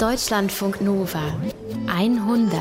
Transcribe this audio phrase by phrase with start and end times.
[0.00, 1.20] Deutschlandfunk Nova
[1.86, 2.58] 100.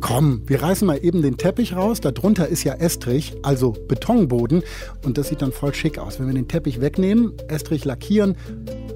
[0.00, 2.00] Komm, wir reißen mal eben den Teppich raus.
[2.00, 4.62] Darunter ist ja Estrich, also Betonboden.
[5.04, 6.20] Und das sieht dann voll schick aus.
[6.20, 8.36] Wenn wir den Teppich wegnehmen, Estrich lackieren,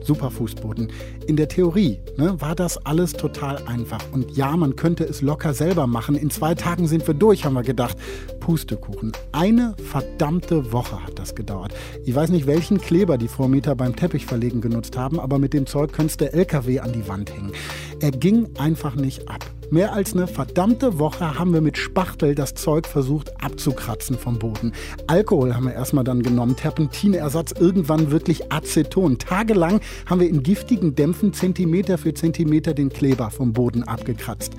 [0.04, 0.88] super Fußboden.
[1.26, 4.01] In der Theorie ne, war das alles total einfach.
[4.13, 6.15] Und ja, man könnte es locker selber machen.
[6.15, 7.97] In zwei Tagen sind wir durch, haben wir gedacht.
[8.40, 9.12] Pustekuchen.
[9.33, 11.72] Eine verdammte Woche hat das gedauert.
[12.04, 15.93] Ich weiß nicht, welchen Kleber die Vormieter beim Teppichverlegen genutzt haben, aber mit dem Zeug
[15.93, 17.53] könntest du LKW an die Wand hängen.
[18.01, 19.45] Er ging einfach nicht ab.
[19.73, 24.73] Mehr als eine verdammte Woche haben wir mit Spachtel das Zeug versucht abzukratzen vom Boden.
[25.07, 29.16] Alkohol haben wir erstmal dann genommen, Terpentinersatz, irgendwann wirklich Aceton.
[29.16, 34.53] Tagelang haben wir in giftigen Dämpfen Zentimeter für Zentimeter den Kleber vom Boden abgekratzt.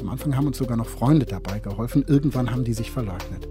[0.00, 2.04] Am Anfang haben uns sogar noch Freunde dabei geholfen.
[2.08, 3.46] Irgendwann haben die sich verleugnet.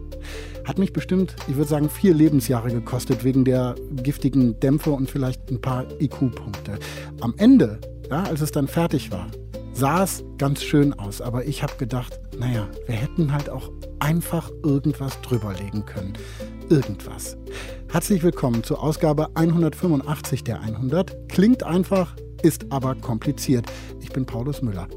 [0.66, 5.50] Hat mich bestimmt, ich würde sagen, vier Lebensjahre gekostet wegen der giftigen Dämpfe und vielleicht
[5.50, 6.78] ein paar IQ-Punkte.
[7.22, 9.28] Am Ende, ja, als es dann fertig war,
[9.76, 11.22] sah es ganz schön aus.
[11.22, 16.14] Aber ich habe gedacht, naja, wir hätten halt auch einfach irgendwas drüberlegen können.
[16.70, 17.38] Irgendwas.
[17.92, 21.30] Herzlich willkommen zur Ausgabe 185 der 100.
[21.30, 23.72] Klingt einfach, ist aber kompliziert.
[24.02, 24.88] Ich bin Paulus Müller.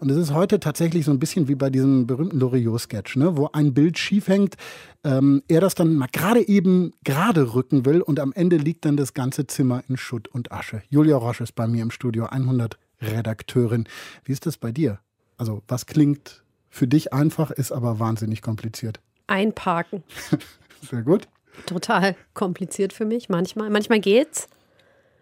[0.00, 3.36] Und es ist heute tatsächlich so ein bisschen wie bei diesem berühmten Loriot-Sketch, ne?
[3.36, 4.56] wo ein Bild schief hängt,
[5.04, 8.96] ähm, er das dann mal gerade eben gerade rücken will und am Ende liegt dann
[8.96, 10.82] das ganze Zimmer in Schutt und Asche.
[10.88, 13.88] Julia Roche ist bei mir im Studio, 100 Redakteurin.
[14.24, 15.00] Wie ist das bei dir?
[15.36, 19.00] Also was klingt für dich einfach, ist aber wahnsinnig kompliziert?
[19.26, 20.02] Einparken.
[20.90, 21.28] Sehr gut.
[21.66, 23.70] Total kompliziert für mich manchmal.
[23.70, 24.48] Manchmal geht's.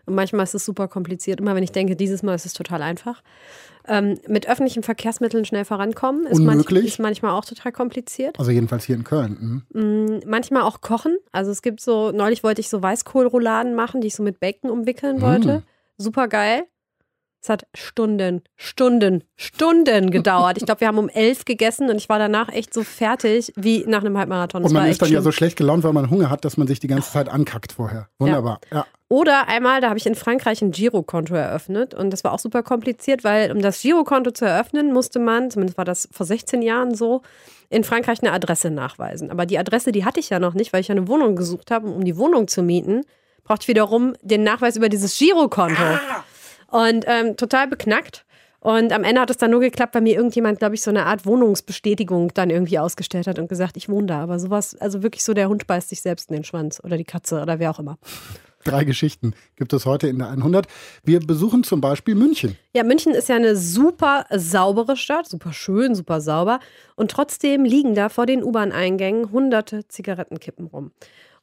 [0.06, 1.40] Und manchmal ist es super kompliziert.
[1.40, 3.22] Immer wenn ich denke, dieses Mal ist es total einfach.
[3.88, 6.82] Ähm, mit öffentlichen Verkehrsmitteln schnell vorankommen ist, Unmöglich.
[6.82, 8.38] Manch, ist manchmal auch total kompliziert.
[8.38, 9.64] Also jedenfalls hier in Köln.
[9.72, 10.20] Mhm.
[10.26, 11.16] manchmal auch kochen.
[11.32, 14.70] Also es gibt so, neulich wollte ich so Weißkohlrouladen machen, die ich so mit Bacon
[14.70, 15.58] umwickeln wollte.
[15.58, 15.62] Mhm.
[15.96, 16.64] Super geil.
[17.40, 20.56] Es hat Stunden, Stunden, Stunden gedauert.
[20.58, 23.84] Ich glaube, wir haben um elf gegessen und ich war danach echt so fertig wie
[23.86, 24.62] nach einem Halbmarathon.
[24.62, 25.18] Das und man ist dann schlimm.
[25.18, 27.72] ja so schlecht gelaunt, weil man Hunger hat, dass man sich die ganze Zeit ankackt
[27.72, 28.08] vorher.
[28.18, 28.60] Wunderbar.
[28.70, 28.78] Ja.
[28.78, 28.86] ja.
[29.10, 32.62] Oder einmal, da habe ich in Frankreich ein Girokonto eröffnet und das war auch super
[32.62, 36.94] kompliziert, weil um das Girokonto zu eröffnen, musste man, zumindest war das vor 16 Jahren
[36.94, 37.22] so,
[37.70, 39.30] in Frankreich eine Adresse nachweisen.
[39.30, 41.88] Aber die Adresse, die hatte ich ja noch nicht, weil ich eine Wohnung gesucht habe.
[41.88, 43.02] Um die Wohnung zu mieten,
[43.44, 45.82] brauchte ich wiederum den Nachweis über dieses Girokonto.
[45.82, 46.24] Ah.
[46.70, 48.24] Und ähm, total beknackt.
[48.60, 51.06] Und am Ende hat es dann nur geklappt, weil mir irgendjemand, glaube ich, so eine
[51.06, 54.20] Art Wohnungsbestätigung dann irgendwie ausgestellt hat und gesagt, ich wohne da.
[54.20, 57.04] Aber sowas, also wirklich so, der Hund beißt sich selbst in den Schwanz oder die
[57.04, 57.98] Katze oder wer auch immer.
[58.64, 60.66] Drei Geschichten gibt es heute in der 100.
[61.04, 62.58] Wir besuchen zum Beispiel München.
[62.74, 66.58] Ja, München ist ja eine super saubere Stadt, super schön, super sauber.
[66.96, 70.90] Und trotzdem liegen da vor den U-Bahn-Eingängen hunderte Zigarettenkippen rum.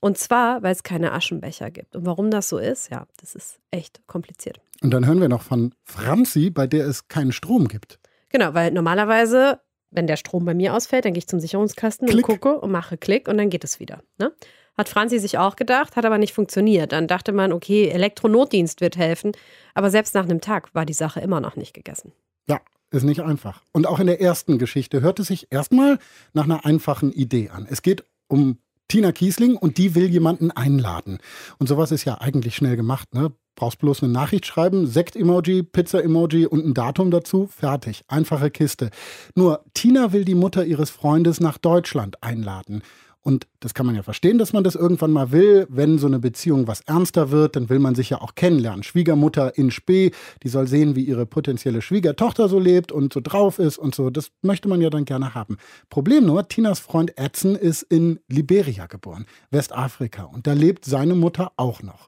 [0.06, 1.96] Und zwar, weil es keine Aschenbecher gibt.
[1.96, 4.62] Und warum das so ist, ja, das ist echt kompliziert.
[4.84, 7.98] Und dann hören wir noch von Franzi, bei der es keinen Strom gibt.
[8.30, 12.30] Genau, weil normalerweise, wenn der Strom bei mir ausfällt, dann gehe ich zum Sicherungskasten Klick.
[12.30, 14.04] und gucke und mache Klick und dann geht es wieder.
[14.20, 14.32] Ne?
[14.78, 16.92] Hat Franzi sich auch gedacht, hat aber nicht funktioniert.
[16.92, 19.32] Dann dachte man, okay, Elektronotdienst wird helfen.
[19.74, 22.12] Aber selbst nach einem Tag war die Sache immer noch nicht gegessen.
[22.48, 22.62] Ja,
[22.92, 23.64] ist nicht einfach.
[23.72, 25.98] Und auch in der ersten Geschichte hört es sich erstmal
[26.34, 27.66] nach einer einfachen Idee an.
[27.68, 31.20] Es geht um Tina Kiesling und die will jemanden einladen.
[31.58, 33.14] Und sowas ist ja eigentlich schnell gemacht.
[33.14, 33.32] Ne?
[33.56, 37.48] Brauchst bloß eine Nachricht schreiben, Sekt-Emoji, Pizza-Emoji und ein Datum dazu.
[37.48, 38.04] Fertig.
[38.08, 38.90] Einfache Kiste.
[39.34, 42.84] Nur Tina will die Mutter ihres Freundes nach Deutschland einladen.
[43.26, 45.66] Und das kann man ja verstehen, dass man das irgendwann mal will.
[45.68, 48.84] Wenn so eine Beziehung was ernster wird, dann will man sich ja auch kennenlernen.
[48.84, 50.12] Schwiegermutter in Spee,
[50.44, 54.12] die soll sehen, wie ihre potenzielle Schwiegertochter so lebt und so drauf ist und so.
[54.12, 55.58] Das möchte man ja dann gerne haben.
[55.90, 60.26] Problem nur, Tinas Freund Edson ist in Liberia geboren, Westafrika.
[60.26, 62.08] Und da lebt seine Mutter auch noch.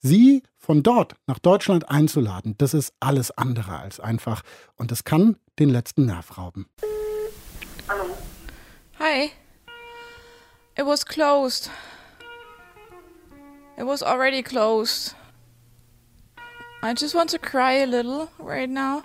[0.00, 4.42] Sie von dort nach Deutschland einzuladen, das ist alles andere als einfach.
[4.74, 6.66] Und das kann den letzten Nerv rauben.
[7.88, 8.06] Hallo.
[8.98, 9.30] Hi.
[10.76, 11.70] It was closed.
[13.78, 15.14] It was already closed.
[16.82, 19.02] I just want to cry a little right now.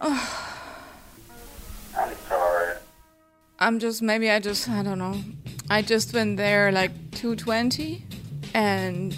[0.00, 0.50] Oh.
[1.96, 2.74] I'm sorry.
[3.60, 5.22] I'm just, maybe I just, I don't know.
[5.70, 8.04] I just went there like 220
[8.52, 9.12] and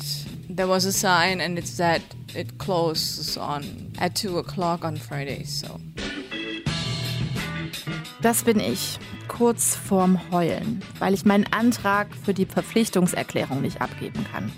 [0.50, 2.03] there was a sign and it said
[2.35, 5.81] it closes on at 2 o'clock on Fridays, so.
[8.21, 8.99] Das bin ich.
[9.28, 14.50] Kurz vorm Heulen, weil ich meinen Antrag für die Verpflichtungserklärung nicht abgeben kann.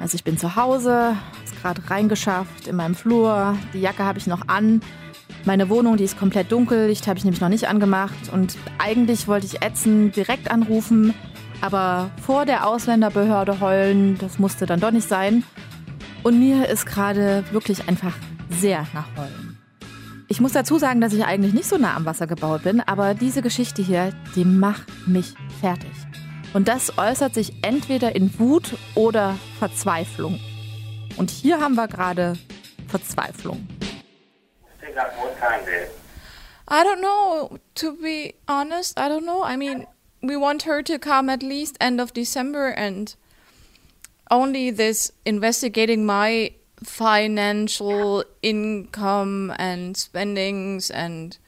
[0.00, 4.26] Also ich bin zu Hause, ist gerade reingeschafft in meinem Flur, die Jacke habe ich
[4.26, 4.80] noch an.
[5.44, 9.28] Meine Wohnung, die ist komplett dunkel, Licht habe ich nämlich noch nicht angemacht und eigentlich
[9.28, 11.14] wollte ich Ätzen direkt anrufen,
[11.60, 15.44] aber vor der Ausländerbehörde heulen, das musste dann doch nicht sein.
[16.22, 18.14] Und mir ist gerade wirklich einfach
[18.50, 19.51] sehr nach Heulen.
[20.28, 23.14] Ich muss dazu sagen, dass ich eigentlich nicht so nah am Wasser gebaut bin, aber
[23.14, 25.90] diese Geschichte hier, die macht mich fertig.
[26.54, 30.38] Und das äußert sich entweder in Wut oder Verzweiflung.
[31.16, 32.34] Und hier haben wir gerade
[32.88, 33.66] Verzweiflung.
[36.70, 37.58] I don't know.
[37.74, 39.42] To be honest, I don't know.
[39.44, 39.86] I mean,
[40.22, 43.14] we want her to come at least end of December and
[44.30, 46.52] only this investigating my
[46.84, 51.38] financial income and spendings and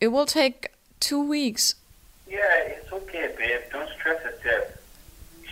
[0.00, 0.70] it will take
[1.00, 1.76] two weeks.
[2.28, 3.60] Yeah, it's okay, babe.
[3.72, 4.64] Don't stress yourself.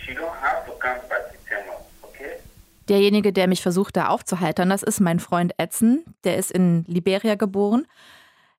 [0.05, 2.39] She don't have to come by September, okay?
[2.87, 6.03] Derjenige, der mich versucht, da aufzuheitern, das ist mein Freund Edson.
[6.23, 7.87] Der ist in Liberia geboren.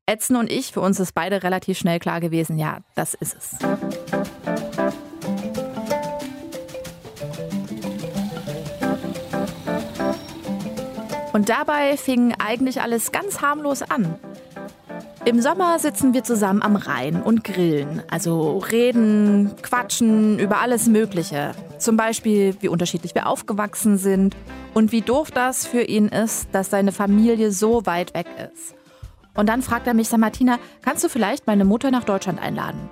[0.06, 4.71] Edson und ich, für uns ist beide relativ schnell klar gewesen, ja, das ist es.
[11.32, 14.19] Und dabei fing eigentlich alles ganz harmlos an.
[15.25, 18.02] Im Sommer sitzen wir zusammen am Rhein und grillen.
[18.11, 21.52] Also reden, quatschen über alles Mögliche.
[21.79, 24.37] Zum Beispiel, wie unterschiedlich wir aufgewachsen sind
[24.75, 28.75] und wie doof das für ihn ist, dass seine Familie so weit weg ist.
[29.34, 32.90] Und dann fragt er mich, sag Martina, kannst du vielleicht meine Mutter nach Deutschland einladen?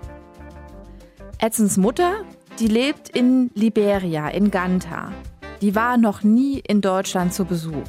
[1.38, 2.24] Edsons Mutter,
[2.58, 5.10] die lebt in Liberia, in Ganta.
[5.60, 7.84] Die war noch nie in Deutschland zu Besuch.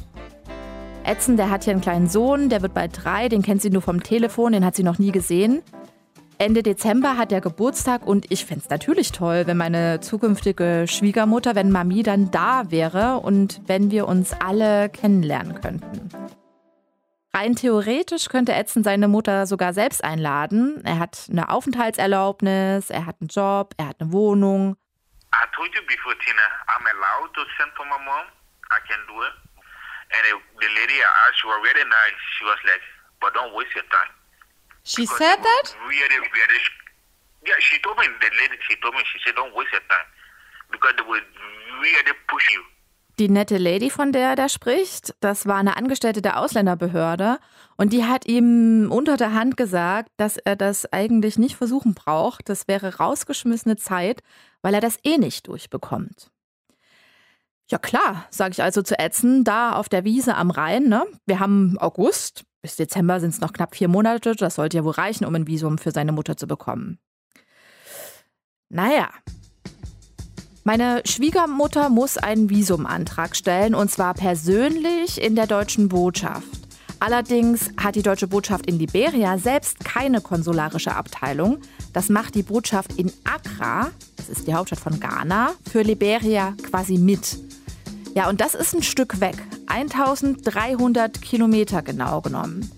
[1.04, 3.82] Edson, der hat hier einen kleinen Sohn, der wird bald drei, den kennt sie nur
[3.82, 5.62] vom Telefon, den hat sie noch nie gesehen.
[6.38, 11.54] Ende Dezember hat er Geburtstag und ich fände es natürlich toll, wenn meine zukünftige Schwiegermutter,
[11.54, 16.08] wenn Mami dann da wäre und wenn wir uns alle kennenlernen könnten.
[17.34, 20.82] Rein theoretisch könnte Edson seine Mutter sogar selbst einladen.
[20.84, 24.76] Er hat eine Aufenthaltserlaubnis, er hat einen Job, er hat eine Wohnung.
[25.34, 28.26] I told you before, Tina, I'm allowed to send for my mom.
[28.70, 29.51] I can do it.
[30.12, 30.22] And
[30.60, 32.18] the lady I asked, she was really nice.
[32.38, 32.84] She was like,
[33.20, 34.12] but don't waste your time.
[34.84, 35.64] She because said that?
[35.88, 36.60] Really, really,
[37.46, 40.08] yeah, she told me, the lady, she told me, she said, don't waste your time.
[40.70, 41.26] Because they will
[41.80, 42.62] really push you.
[43.18, 47.38] Die nette Lady, von der er da spricht, das war eine Angestellte der Ausländerbehörde
[47.76, 52.48] und die hat ihm unter der Hand gesagt, dass er das eigentlich nicht versuchen braucht.
[52.48, 54.22] Das wäre rausgeschmissene Zeit,
[54.62, 56.30] weil er das eh nicht durchbekommt.
[57.72, 60.90] Ja klar, sage ich also zu Edson, da auf der Wiese am Rhein.
[60.90, 61.06] Ne?
[61.24, 64.36] Wir haben August, bis Dezember sind es noch knapp vier Monate.
[64.36, 66.98] Das sollte ja wohl reichen, um ein Visum für seine Mutter zu bekommen.
[68.68, 69.08] Naja.
[70.64, 76.46] Meine Schwiegermutter muss einen Visumantrag stellen und zwar persönlich in der deutschen Botschaft.
[77.00, 81.58] Allerdings hat die deutsche Botschaft in Liberia selbst keine konsularische Abteilung.
[81.94, 86.98] Das macht die Botschaft in Accra, das ist die Hauptstadt von Ghana, für Liberia quasi
[86.98, 87.38] mit.
[88.14, 89.36] Ja, und das ist ein Stück weg.
[89.66, 92.70] 1300 Kilometer genau genommen.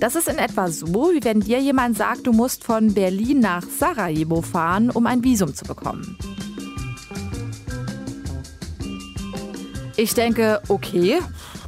[0.00, 3.64] Das ist in etwa so, wie wenn dir jemand sagt, du musst von Berlin nach
[3.64, 6.16] Sarajevo fahren, um ein Visum zu bekommen.
[9.96, 11.18] Ich denke, okay,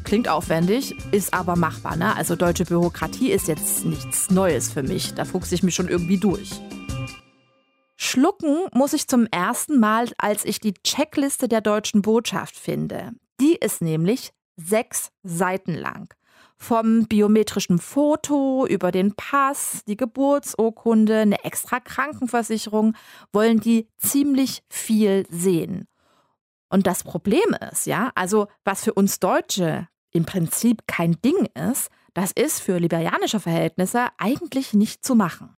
[0.04, 1.96] klingt aufwendig, ist aber machbar.
[1.96, 2.16] Ne?
[2.16, 5.12] Also deutsche Bürokratie ist jetzt nichts Neues für mich.
[5.14, 6.60] Da fuchse ich mich schon irgendwie durch.
[8.10, 13.12] Schlucken muss ich zum ersten Mal, als ich die Checkliste der deutschen Botschaft finde.
[13.40, 16.12] Die ist nämlich sechs Seiten lang.
[16.56, 22.96] Vom biometrischen Foto über den Pass, die Geburtsurkunde, eine extra Krankenversicherung
[23.32, 25.86] wollen die ziemlich viel sehen.
[26.68, 31.90] Und das Problem ist, ja, also was für uns Deutsche im Prinzip kein Ding ist,
[32.14, 35.56] das ist für liberianische Verhältnisse eigentlich nicht zu machen.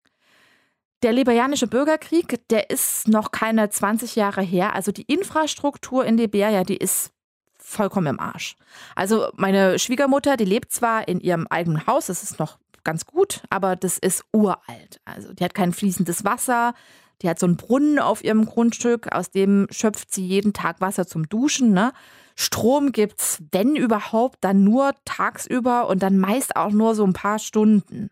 [1.02, 4.75] Der liberianische Bürgerkrieg, der ist noch keine 20 Jahre her.
[4.75, 7.12] Also die Infrastruktur in Liberia, die ist
[7.57, 8.57] vollkommen im Arsch.
[8.95, 13.42] Also meine Schwiegermutter, die lebt zwar in ihrem eigenen Haus, das ist noch ganz gut,
[13.49, 15.00] aber das ist uralt.
[15.04, 16.75] Also die hat kein fließendes Wasser,
[17.23, 21.07] die hat so einen Brunnen auf ihrem Grundstück, aus dem schöpft sie jeden Tag Wasser
[21.07, 21.73] zum Duschen.
[21.73, 21.92] Ne?
[22.35, 27.38] Strom gibt's, wenn überhaupt, dann nur tagsüber und dann meist auch nur so ein paar
[27.38, 28.11] Stunden.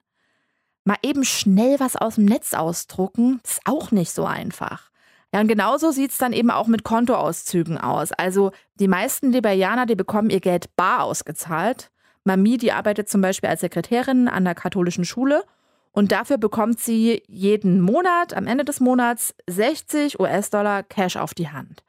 [0.89, 4.91] Mal eben schnell was aus dem Netz ausdrucken, ist auch nicht so einfach.
[5.35, 8.11] Ja, und genauso sieht es dann eben auch mit Kontoauszügen aus.
[8.13, 11.91] Also die meisten Liberianer, die bekommen ihr Geld bar ausgezahlt.
[12.25, 15.45] Mami, die arbeitet zum Beispiel als Sekretärin an der katholischen Schule
[15.93, 21.51] und dafür bekommt sie jeden Monat, am Ende des Monats, 60 US-Dollar Cash auf die
[21.51, 21.85] Hand.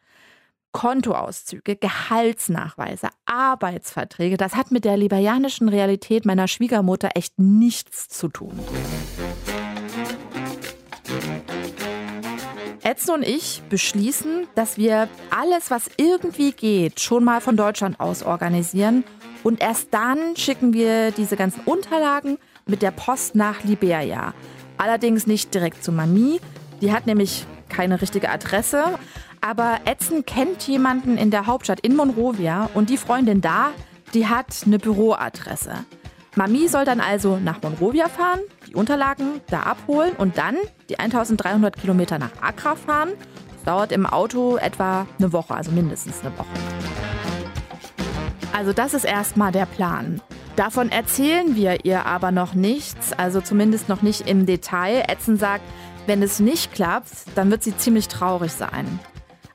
[0.71, 8.59] Kontoauszüge, Gehaltsnachweise, Arbeitsverträge, das hat mit der liberianischen Realität meiner Schwiegermutter echt nichts zu tun.
[12.83, 18.23] Edson und ich beschließen, dass wir alles, was irgendwie geht, schon mal von Deutschland aus
[18.23, 19.03] organisieren.
[19.43, 24.33] Und erst dann schicken wir diese ganzen Unterlagen mit der Post nach Liberia.
[24.77, 26.39] Allerdings nicht direkt zu Mami.
[26.81, 28.99] Die hat nämlich keine richtige Adresse.
[29.41, 33.69] Aber Edson kennt jemanden in der Hauptstadt in Monrovia und die Freundin da,
[34.13, 35.85] die hat eine Büroadresse.
[36.35, 40.55] Mami soll dann also nach Monrovia fahren, die Unterlagen da abholen und dann
[40.89, 43.09] die 1300 Kilometer nach Accra fahren.
[43.53, 46.47] Das dauert im Auto etwa eine Woche, also mindestens eine Woche.
[48.53, 50.21] Also das ist erstmal der Plan.
[50.55, 55.05] Davon erzählen wir ihr aber noch nichts, also zumindest noch nicht im Detail.
[55.07, 55.63] Edson sagt,
[56.09, 58.99] wenn es nicht klappt, dann wird sie ziemlich traurig sein.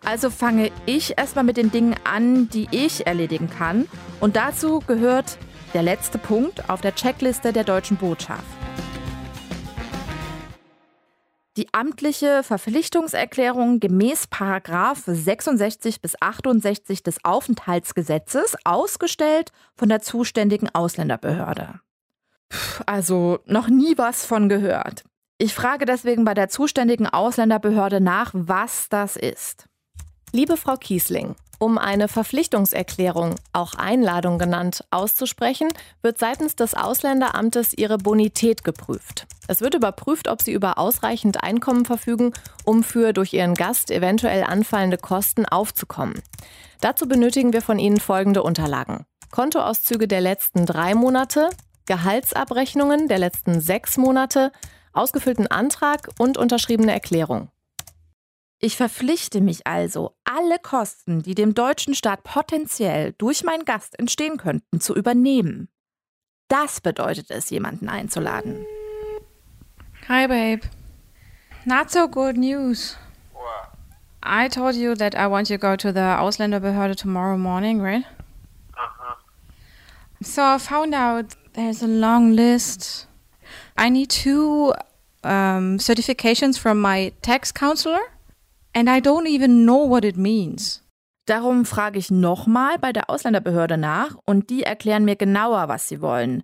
[0.04, 3.88] Also fange ich erstmal mit den Dingen an, die ich erledigen kann.
[4.20, 5.36] Und dazu gehört
[5.74, 8.44] der letzte Punkt auf der Checkliste der deutschen Botschaft.
[11.56, 21.80] Die amtliche Verpflichtungserklärung gemäß Paragraph 66 bis 68 des Aufenthaltsgesetzes ausgestellt von der zuständigen Ausländerbehörde.
[22.86, 25.02] Also noch nie was von gehört.
[25.38, 29.66] Ich frage deswegen bei der zuständigen Ausländerbehörde nach, was das ist.
[30.30, 35.68] Liebe Frau Kiesling, um eine Verpflichtungserklärung, auch Einladung genannt, auszusprechen,
[36.02, 39.26] wird seitens des Ausländeramtes Ihre Bonität geprüft.
[39.48, 42.32] Es wird überprüft, ob Sie über ausreichend Einkommen verfügen,
[42.64, 46.22] um für durch Ihren Gast eventuell anfallende Kosten aufzukommen.
[46.80, 49.04] Dazu benötigen wir von Ihnen folgende Unterlagen.
[49.32, 51.50] Kontoauszüge der letzten drei Monate,
[51.86, 54.52] Gehaltsabrechnungen der letzten sechs Monate,
[54.94, 57.50] ausgefüllten Antrag und unterschriebene Erklärung.
[58.58, 64.38] Ich verpflichte mich also, alle Kosten, die dem deutschen Staat potenziell durch meinen Gast entstehen
[64.38, 65.68] könnten, zu übernehmen.
[66.48, 68.64] Das bedeutet es, jemanden einzuladen.
[70.08, 70.62] Hi, babe.
[71.66, 72.96] Not so good news.
[73.32, 73.72] What?
[74.22, 78.04] I told you that I want you to go to the Ausländerbehörde tomorrow morning, right?
[78.74, 79.14] Uh-huh.
[80.22, 83.08] So I found out there's a long list.
[83.76, 84.72] I need two
[85.22, 88.00] um, certifications from my tax counselor.
[88.74, 90.82] And I don't even know what it means.
[91.26, 96.02] Darum frage ich nochmal bei der Ausländerbehörde nach und die erklären mir genauer, was sie
[96.02, 96.42] wollen.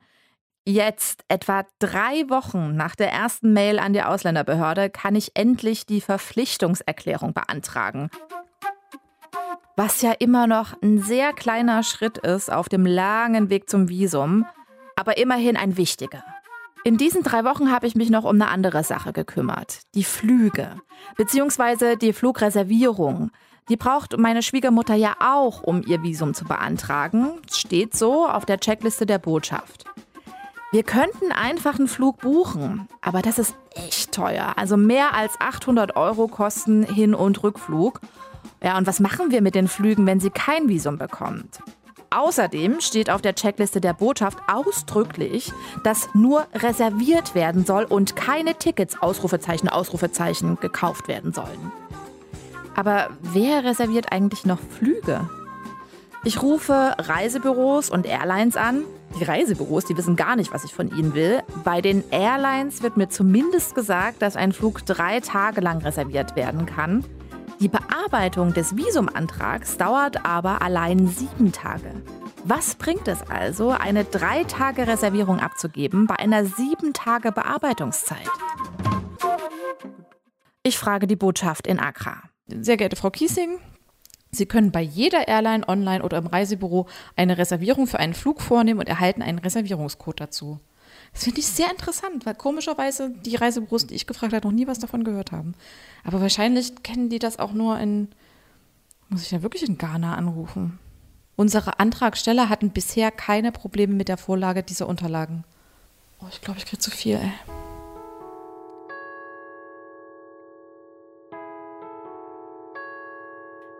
[0.64, 6.00] Jetzt, etwa drei Wochen nach der ersten Mail an die Ausländerbehörde, kann ich endlich die
[6.00, 8.10] Verpflichtungserklärung beantragen.
[9.76, 14.46] Was ja immer noch ein sehr kleiner Schritt ist auf dem langen Weg zum Visum,
[14.96, 16.22] aber immerhin ein wichtiger.
[16.82, 19.80] In diesen drei Wochen habe ich mich noch um eine andere Sache gekümmert.
[19.94, 20.76] Die Flüge.
[21.16, 23.30] Beziehungsweise die Flugreservierung.
[23.68, 27.32] Die braucht meine Schwiegermutter ja auch, um ihr Visum zu beantragen.
[27.52, 29.84] Steht so auf der Checkliste der Botschaft.
[30.72, 34.54] Wir könnten einfach einen Flug buchen, aber das ist echt teuer.
[34.56, 38.00] Also mehr als 800 Euro kosten Hin- und Rückflug.
[38.62, 41.60] Ja, und was machen wir mit den Flügen, wenn sie kein Visum bekommt?
[42.12, 45.52] Außerdem steht auf der Checkliste der Botschaft ausdrücklich,
[45.84, 51.70] dass nur reserviert werden soll und keine Tickets, Ausrufezeichen, Ausrufezeichen, gekauft werden sollen.
[52.74, 55.28] Aber wer reserviert eigentlich noch Flüge?
[56.24, 58.82] Ich rufe Reisebüros und Airlines an.
[59.18, 61.42] Die Reisebüros, die wissen gar nicht, was ich von ihnen will.
[61.62, 66.66] Bei den Airlines wird mir zumindest gesagt, dass ein Flug drei Tage lang reserviert werden
[66.66, 67.04] kann.
[67.60, 71.92] Die Bearbeitung des Visumantrags dauert aber allein sieben Tage.
[72.42, 78.28] Was bringt es also, eine drei Tage Reservierung abzugeben bei einer sieben Tage Bearbeitungszeit?
[80.62, 82.22] Ich frage die Botschaft in Accra.
[82.46, 83.58] Sehr geehrte Frau Kiesing,
[84.32, 86.86] Sie können bei jeder Airline online oder im Reisebüro
[87.16, 90.60] eine Reservierung für einen Flug vornehmen und erhalten einen Reservierungscode dazu.
[91.12, 94.66] Das finde ich sehr interessant, weil komischerweise die Reisebüros, die ich gefragt habe, noch nie
[94.66, 95.54] was davon gehört haben.
[96.04, 98.08] Aber wahrscheinlich kennen die das auch nur in,
[99.08, 100.78] muss ich ja wirklich in Ghana anrufen.
[101.36, 105.44] Unsere Antragsteller hatten bisher keine Probleme mit der Vorlage dieser Unterlagen.
[106.20, 107.32] Oh, ich glaube, ich kriege zu viel, ey.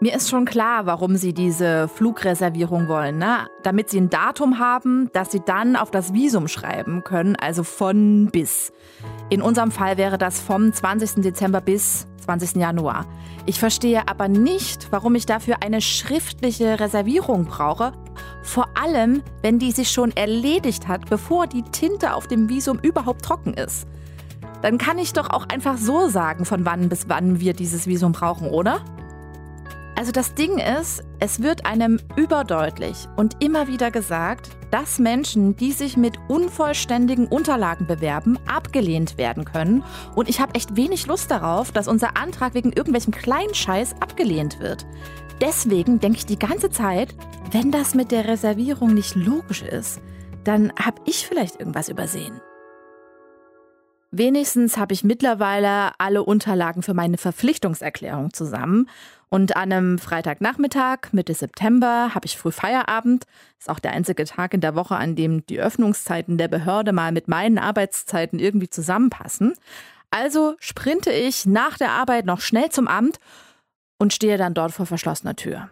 [0.03, 3.49] Mir ist schon klar, warum Sie diese Flugreservierung wollen, ne?
[3.63, 8.31] Damit Sie ein Datum haben, das Sie dann auf das Visum schreiben können, also von
[8.33, 8.73] bis.
[9.29, 11.23] In unserem Fall wäre das vom 20.
[11.23, 12.57] Dezember bis 20.
[12.57, 13.05] Januar.
[13.45, 17.93] Ich verstehe aber nicht, warum ich dafür eine schriftliche Reservierung brauche,
[18.43, 23.23] vor allem, wenn die sich schon erledigt hat, bevor die Tinte auf dem Visum überhaupt
[23.23, 23.87] trocken ist.
[24.63, 28.13] Dann kann ich doch auch einfach so sagen, von wann bis wann wir dieses Visum
[28.13, 28.81] brauchen, oder?
[30.01, 35.73] Also das Ding ist, es wird einem überdeutlich und immer wieder gesagt, dass Menschen, die
[35.73, 39.85] sich mit unvollständigen Unterlagen bewerben, abgelehnt werden können.
[40.15, 44.59] Und ich habe echt wenig Lust darauf, dass unser Antrag wegen irgendwelchem kleinen Scheiß abgelehnt
[44.59, 44.87] wird.
[45.43, 47.15] Deswegen denke ich die ganze Zeit,
[47.51, 50.01] wenn das mit der Reservierung nicht logisch ist,
[50.45, 52.41] dann habe ich vielleicht irgendwas übersehen.
[54.13, 58.89] Wenigstens habe ich mittlerweile alle Unterlagen für meine Verpflichtungserklärung zusammen.
[59.29, 63.25] Und an einem Freitagnachmittag, Mitte September, habe ich früh Feierabend.
[63.61, 67.13] Ist auch der einzige Tag in der Woche, an dem die Öffnungszeiten der Behörde mal
[67.13, 69.55] mit meinen Arbeitszeiten irgendwie zusammenpassen.
[70.11, 73.21] Also sprinte ich nach der Arbeit noch schnell zum Amt
[73.99, 75.71] und stehe dann dort vor verschlossener Tür.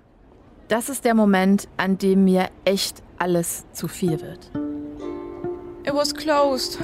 [0.69, 4.53] Das ist der Moment, an dem mir echt alles zu viel wird.
[5.85, 6.79] It was closed.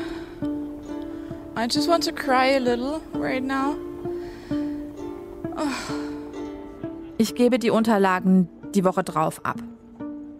[1.57, 3.77] I just want to cry a little right now.
[7.17, 9.57] Ich gebe die Unterlagen die Woche drauf ab.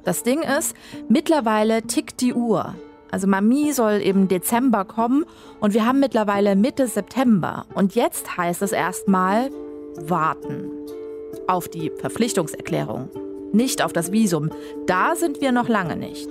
[0.03, 0.75] Das Ding ist,
[1.09, 2.75] mittlerweile tickt die Uhr.
[3.13, 5.25] Also Mami soll im Dezember kommen
[5.61, 7.65] und wir haben mittlerweile Mitte September.
[7.75, 9.51] Und jetzt heißt es erstmal
[9.97, 10.69] warten
[11.47, 13.09] auf die Verpflichtungserklärung,
[13.53, 14.51] nicht auf das Visum.
[14.87, 16.29] Da sind wir noch lange nicht.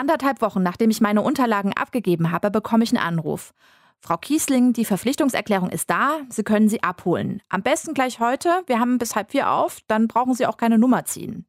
[0.00, 3.52] Anderthalb Wochen nachdem ich meine Unterlagen abgegeben habe, bekomme ich einen Anruf.
[4.00, 7.42] Frau Kiesling, die Verpflichtungserklärung ist da, Sie können sie abholen.
[7.50, 10.78] Am besten gleich heute, wir haben bis halb vier auf, dann brauchen Sie auch keine
[10.78, 11.44] Nummer ziehen.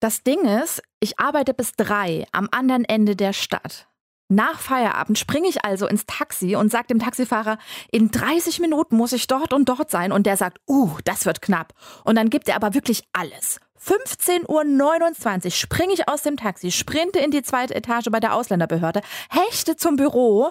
[0.00, 3.86] Das Ding ist, ich arbeite bis drei am anderen Ende der Stadt.
[4.30, 7.58] Nach Feierabend springe ich also ins Taxi und sage dem Taxifahrer,
[7.90, 10.10] in 30 Minuten muss ich dort und dort sein.
[10.10, 11.74] Und der sagt, uh, das wird knapp.
[12.04, 13.60] Und dann gibt er aber wirklich alles.
[13.84, 19.00] 15.29 Uhr springe ich aus dem Taxi, sprinte in die zweite Etage bei der Ausländerbehörde,
[19.28, 20.50] hechte zum Büro.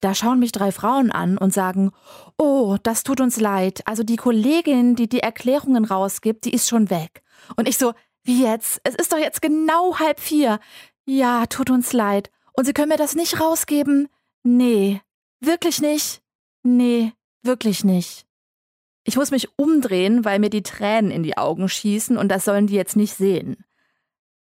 [0.00, 1.90] Da schauen mich drei Frauen an und sagen,
[2.38, 3.82] oh, das tut uns leid.
[3.86, 7.22] Also die Kollegin, die die Erklärungen rausgibt, die ist schon weg.
[7.56, 8.80] Und ich so, wie jetzt?
[8.84, 10.60] Es ist doch jetzt genau halb vier.
[11.04, 12.30] Ja, tut uns leid.
[12.52, 14.08] Und Sie können mir das nicht rausgeben?
[14.44, 15.00] Nee.
[15.40, 16.22] Wirklich nicht?
[16.62, 18.27] Nee, wirklich nicht.
[19.08, 22.66] Ich muss mich umdrehen, weil mir die Tränen in die Augen schießen und das sollen
[22.66, 23.64] die jetzt nicht sehen.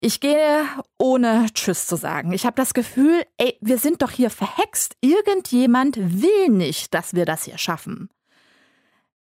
[0.01, 0.65] Ich gehe
[0.99, 2.34] ohne Tschüss zu sagen.
[2.34, 4.97] Ich habe das Gefühl, ey, wir sind doch hier verhext.
[4.99, 8.10] Irgendjemand will nicht, dass wir das hier schaffen.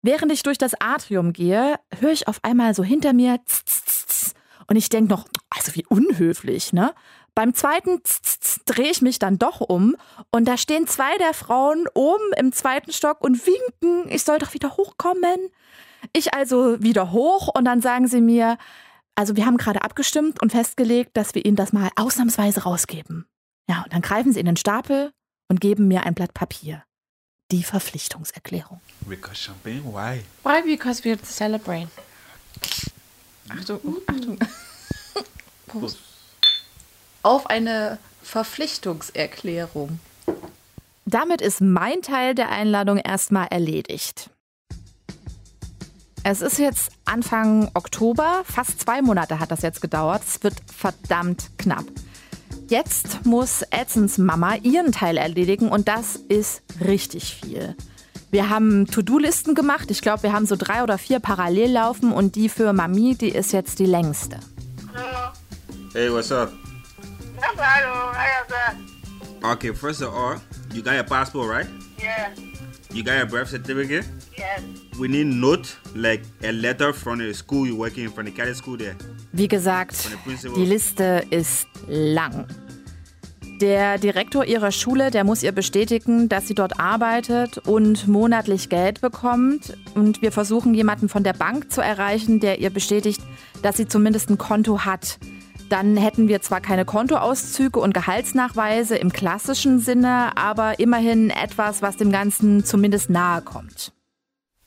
[0.01, 4.05] Während ich durch das Atrium gehe, höre ich auf einmal so hinter mir tz, tz,
[4.05, 4.33] tz,
[4.67, 6.93] und ich denke noch, also wie unhöflich, ne?
[7.33, 8.01] Beim zweiten
[8.65, 9.95] drehe ich mich dann doch um
[10.31, 14.53] und da stehen zwei der Frauen oben im zweiten Stock und winken, ich soll doch
[14.53, 15.49] wieder hochkommen.
[16.13, 18.57] Ich also wieder hoch und dann sagen sie mir,
[19.15, 23.27] also wir haben gerade abgestimmt und festgelegt, dass wir ihnen das mal ausnahmsweise rausgeben.
[23.69, 25.13] Ja, und dann greifen sie in den Stapel
[25.47, 26.83] und geben mir ein Blatt Papier.
[27.51, 28.81] Die Verpflichtungserklärung.
[29.01, 30.21] Because champagne, why?
[30.43, 30.61] Why?
[30.63, 31.87] Because we celebrate.
[33.49, 34.39] Achtung, Achtung.
[35.67, 36.10] Prost
[37.23, 39.99] auf eine Verpflichtungserklärung.
[41.05, 44.29] Damit ist mein Teil der Einladung erstmal erledigt.
[46.23, 50.21] Es ist jetzt Anfang Oktober, fast zwei Monate hat das jetzt gedauert.
[50.25, 51.85] Es wird verdammt knapp.
[52.67, 57.75] Jetzt muss Edsons Mama ihren Teil erledigen und das ist richtig viel.
[58.29, 59.91] Wir haben To-Do-Listen gemacht.
[59.91, 63.29] Ich glaube, wir haben so drei oder vier parallel laufen und die für Mami, die
[63.29, 64.39] ist jetzt die längste.
[65.93, 66.53] Hey, what's up?
[69.43, 70.35] Okay, first of all,
[70.73, 71.67] you got your passport, right?
[71.99, 72.29] Yeah.
[72.93, 74.05] You got your birth certificate?
[74.37, 74.61] Yes.
[74.99, 78.77] We need note, like a letter from the school you're working from the Catholic school
[78.77, 78.95] there.
[79.31, 80.09] Wie gesagt,
[80.55, 82.45] die Liste ist lang.
[83.61, 89.01] Der Direktor ihrer Schule, der muss ihr bestätigen, dass sie dort arbeitet und monatlich Geld
[89.01, 89.77] bekommt.
[89.93, 93.21] Und wir versuchen jemanden von der Bank zu erreichen, der ihr bestätigt,
[93.61, 95.19] dass sie zumindest ein Konto hat.
[95.71, 101.95] Dann hätten wir zwar keine Kontoauszüge und Gehaltsnachweise im klassischen Sinne, aber immerhin etwas, was
[101.95, 103.93] dem Ganzen zumindest nahe kommt.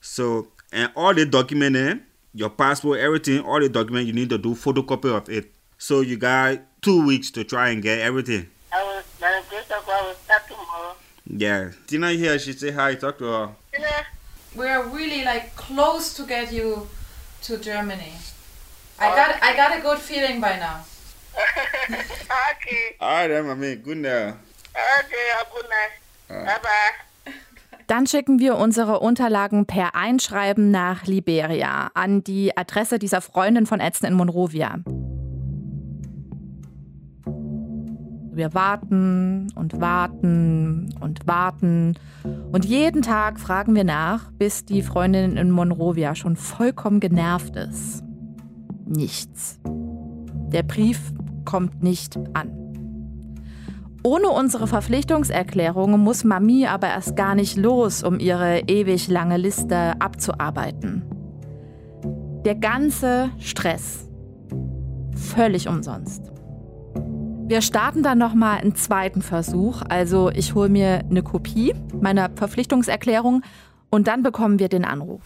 [0.01, 1.97] So, and all the document, eh,
[2.33, 5.53] your passport, everything, all the document, you need to do photocopy of it.
[5.77, 8.47] So you got two weeks to try and get everything.
[8.73, 10.95] I of God, will start tomorrow.
[11.27, 11.73] Yeah.
[11.87, 13.51] Tina here, she say hi, talk to her.
[13.75, 14.07] Tina?
[14.55, 16.89] We are really like close to get you
[17.43, 18.15] to Germany.
[18.99, 20.87] I got I got a good feeling by now.
[22.53, 22.97] okay.
[22.99, 24.35] All right, Mami, good night.
[24.75, 26.47] Okay, good night.
[26.47, 27.05] Bye bye.
[27.87, 33.79] Dann schicken wir unsere Unterlagen per Einschreiben nach Liberia an die Adresse dieser Freundin von
[33.79, 34.79] Edson in Monrovia.
[38.33, 41.95] Wir warten und warten und warten.
[42.51, 48.03] Und jeden Tag fragen wir nach, bis die Freundin in Monrovia schon vollkommen genervt ist.
[48.87, 49.61] Nichts.
[50.49, 51.13] Der Brief
[51.45, 52.65] kommt nicht an.
[54.03, 59.99] Ohne unsere Verpflichtungserklärung muss Mami aber erst gar nicht los, um ihre ewig lange Liste
[59.99, 61.03] abzuarbeiten.
[62.45, 64.07] Der ganze Stress.
[65.15, 66.31] Völlig umsonst.
[67.47, 69.83] Wir starten dann nochmal einen zweiten Versuch.
[69.89, 73.43] Also ich hole mir eine Kopie meiner Verpflichtungserklärung
[73.91, 75.23] und dann bekommen wir den Anruf.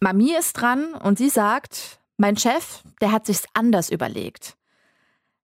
[0.00, 4.57] Mami ist dran und sie sagt, mein Chef, der hat sich's anders überlegt.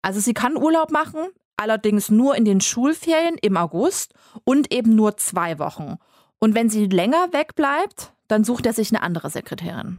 [0.02, 1.20] Also sie kann Urlaub machen,
[1.56, 5.96] allerdings nur in den Schulferien im August und eben nur zwei Wochen.
[6.38, 9.96] Und wenn sie länger wegbleibt, dann sucht er sich eine andere Sekretärin.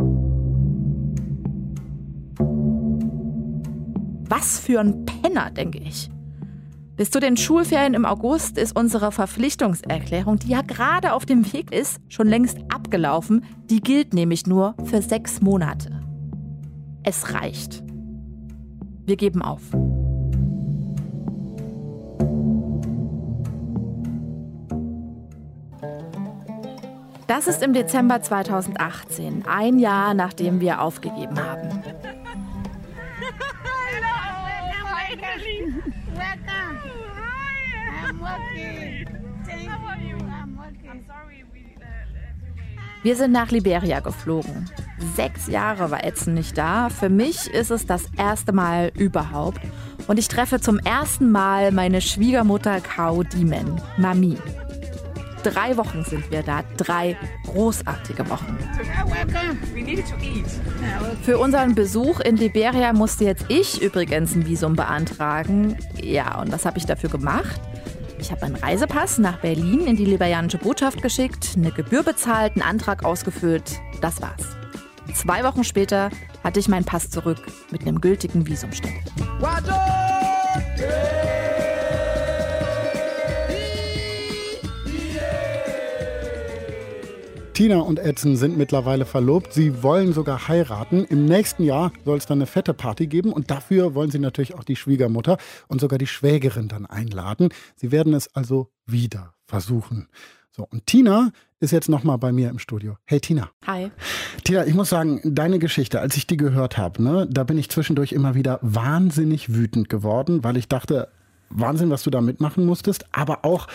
[4.28, 6.10] Was für ein Penner, denke ich.
[6.96, 11.72] Bis zu den Schulferien im August ist unsere Verpflichtungserklärung, die ja gerade auf dem Weg
[11.72, 13.44] ist, schon längst abgelaufen.
[13.70, 16.02] Die gilt nämlich nur für sechs Monate.
[17.04, 17.84] Es reicht.
[19.12, 19.64] Wir geben auf.
[27.28, 31.84] Das ist im Dezember 2018, ein Jahr nachdem wir aufgegeben haben.
[43.04, 44.70] Wir sind nach Liberia geflogen.
[45.16, 46.90] Sechs Jahre war Edson nicht da.
[46.90, 49.62] Für mich ist es das erste Mal überhaupt.
[50.08, 54.38] Und ich treffe zum ersten Mal meine Schwiegermutter Kao Diemen, Mami.
[55.44, 58.58] Drei Wochen sind wir da, drei großartige Wochen.
[61.24, 65.78] Für unseren Besuch in Liberia musste jetzt ich übrigens ein Visum beantragen.
[66.00, 67.60] Ja, und was habe ich dafür gemacht?
[68.20, 72.62] Ich habe einen Reisepass nach Berlin in die liberianische Botschaft geschickt, eine Gebühr bezahlt, einen
[72.62, 73.80] Antrag ausgefüllt.
[74.00, 74.61] Das war's.
[75.14, 76.10] Zwei Wochen später
[76.44, 77.40] hatte ich meinen Pass zurück
[77.72, 79.02] mit einem gültigen Visumstempel.
[87.54, 89.54] Tina und Edson sind mittlerweile verlobt.
[89.54, 91.06] Sie wollen sogar heiraten.
[91.06, 94.56] Im nächsten Jahr soll es dann eine fette Party geben und dafür wollen sie natürlich
[94.56, 97.50] auch die Schwiegermutter und sogar die Schwägerin dann einladen.
[97.76, 100.08] Sie werden es also wieder versuchen.
[100.50, 102.98] So, und Tina ist jetzt nochmal bei mir im Studio.
[103.06, 103.52] Hey Tina.
[103.68, 103.92] Hi.
[104.44, 107.70] Tina, ich muss sagen, deine Geschichte, als ich die gehört habe, ne, da bin ich
[107.70, 111.08] zwischendurch immer wieder wahnsinnig wütend geworden, weil ich dachte,
[111.52, 113.68] Wahnsinn, was du da mitmachen musstest, aber auch,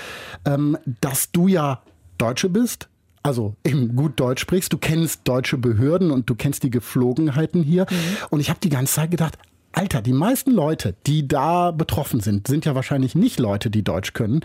[0.44, 1.82] ähm, dass du ja
[2.18, 2.88] Deutsche bist,
[3.22, 7.86] also eben gut Deutsch sprichst, du kennst deutsche Behörden und du kennst die Geflogenheiten hier.
[7.88, 7.96] Mhm.
[8.30, 9.38] Und ich habe die ganze Zeit gedacht,
[9.76, 14.14] Alter, die meisten Leute, die da betroffen sind, sind ja wahrscheinlich nicht Leute, die Deutsch
[14.14, 14.40] können.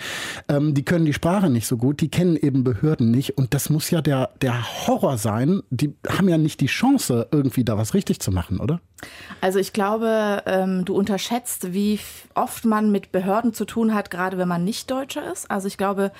[0.49, 3.37] Ähm, die können die Sprache nicht so gut, die kennen eben Behörden nicht.
[3.37, 5.61] Und das muss ja der, der Horror sein.
[5.69, 8.81] Die haben ja nicht die Chance, irgendwie da was richtig zu machen, oder?
[9.39, 11.99] Also ich glaube, ähm, du unterschätzt, wie
[12.35, 15.49] oft man mit Behörden zu tun hat, gerade wenn man nicht Deutscher ist.
[15.49, 16.11] Also ich glaube,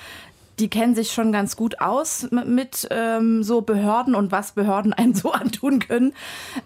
[0.58, 5.14] die kennen sich schon ganz gut aus mit ähm, so Behörden und was Behörden einen
[5.14, 6.12] so antun können.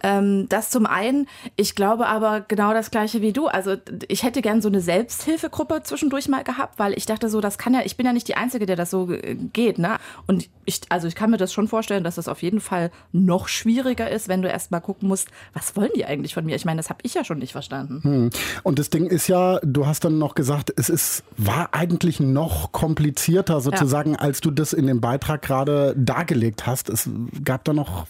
[0.02, 1.28] Ähm, das zum einen.
[1.56, 3.46] Ich glaube aber genau das gleiche wie du.
[3.46, 3.76] Also
[4.08, 7.74] ich hätte gern so eine Selbsthilfegruppe zwischendurch mal gehabt, weil ich dachte so, das kann
[7.74, 9.08] ja, ich bin ja nicht die Einzige, der das so
[9.52, 9.78] geht.
[9.78, 9.96] Ne?
[10.26, 13.48] Und ich, also ich kann mir das schon vorstellen, dass das auf jeden Fall noch
[13.48, 16.56] schwieriger ist, wenn du erst mal gucken musst, was wollen die eigentlich von mir?
[16.56, 18.00] Ich meine, das habe ich ja schon nicht verstanden.
[18.02, 18.30] Hm.
[18.62, 22.72] Und das Ding ist ja, du hast dann noch gesagt, es ist, war eigentlich noch
[22.72, 23.85] komplizierter sozusagen, ja.
[24.16, 26.88] Als du das in dem Beitrag gerade dargelegt hast.
[26.88, 27.08] Es
[27.44, 28.06] gab da noch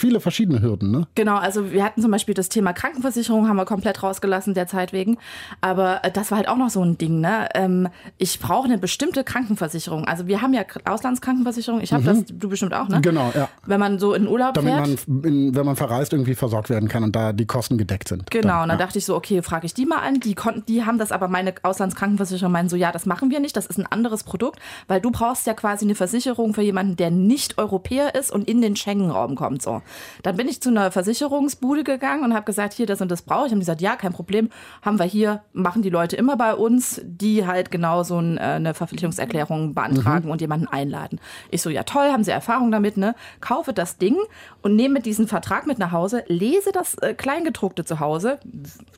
[0.00, 1.06] viele verschiedene Hürden, ne?
[1.14, 4.92] Genau, also wir hatten zum Beispiel das Thema Krankenversicherung, haben wir komplett rausgelassen der Zeit
[4.92, 5.18] wegen.
[5.60, 7.48] Aber äh, das war halt auch noch so ein Ding, ne?
[7.54, 10.06] Ähm, ich brauche eine bestimmte Krankenversicherung.
[10.06, 11.80] Also wir haben ja Auslandskrankenversicherung.
[11.80, 12.06] Ich habe mhm.
[12.06, 13.00] das, du bestimmt auch, ne?
[13.00, 13.48] Genau, ja.
[13.66, 15.08] Wenn man so in Urlaub Damit fährt.
[15.08, 18.30] man, in, wenn man verreist, irgendwie versorgt werden kann und da die Kosten gedeckt sind.
[18.30, 18.86] Genau, dann, und dann ja.
[18.86, 20.20] dachte ich so, okay, frage ich die mal an.
[20.20, 23.56] Die konnten, die haben das aber meine Auslandskrankenversicherung meinen so, ja, das machen wir nicht,
[23.56, 24.58] das ist ein anderes Produkt,
[24.88, 28.62] weil du brauchst ja quasi eine Versicherung für jemanden, der nicht Europäer ist und in
[28.62, 29.62] den Schengen-Raum kommt.
[29.62, 29.82] So.
[30.22, 33.46] Dann bin ich zu einer Versicherungsbude gegangen und habe gesagt, hier, das und das brauche
[33.46, 33.52] ich.
[33.52, 34.50] Und die gesagt, ja, kein Problem,
[34.82, 38.74] haben wir hier, machen die Leute immer bei uns, die halt genau so äh, eine
[38.74, 40.32] Verpflichtungserklärung beantragen mhm.
[40.32, 41.20] und jemanden einladen.
[41.50, 43.14] Ich so, ja toll, haben Sie Erfahrung damit, ne?
[43.40, 44.16] Kaufe das Ding
[44.62, 48.38] und nehme diesen Vertrag mit nach Hause, lese das äh, Kleingedruckte zu Hause.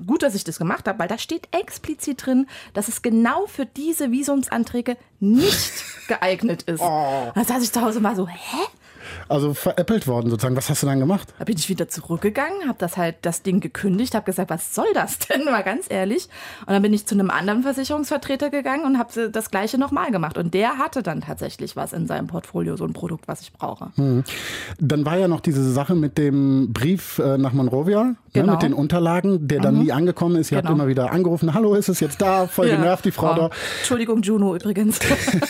[0.06, 3.66] Gut, dass ich das gemacht habe, weil da steht explizit drin, dass es genau für
[3.66, 6.80] diese Visumsanträge nicht geeignet ist.
[6.80, 7.30] Oh.
[7.34, 8.58] Dann saß ich zu Hause mal so, hä?
[9.28, 10.56] Also veräppelt worden sozusagen.
[10.56, 11.32] Was hast du dann gemacht?
[11.38, 14.86] Da bin ich wieder zurückgegangen, habe das halt das Ding gekündigt, habe gesagt, was soll
[14.94, 16.28] das denn, mal ganz ehrlich.
[16.66, 20.38] Und dann bin ich zu einem anderen Versicherungsvertreter gegangen und habe das gleiche nochmal gemacht.
[20.38, 23.92] Und der hatte dann tatsächlich was in seinem Portfolio, so ein Produkt, was ich brauche.
[23.96, 24.24] Hm.
[24.78, 28.46] Dann war ja noch diese Sache mit dem Brief äh, nach Monrovia, genau.
[28.46, 29.82] ne, mit den Unterlagen, der dann mhm.
[29.82, 30.50] nie angekommen ist.
[30.50, 30.70] Ihr genau.
[30.70, 32.46] habt immer wieder angerufen, hallo, ist es jetzt da?
[32.46, 32.76] Voll ja.
[32.76, 33.36] genervt, die Frau oh.
[33.36, 33.50] da.
[33.78, 35.00] Entschuldigung, Juno übrigens.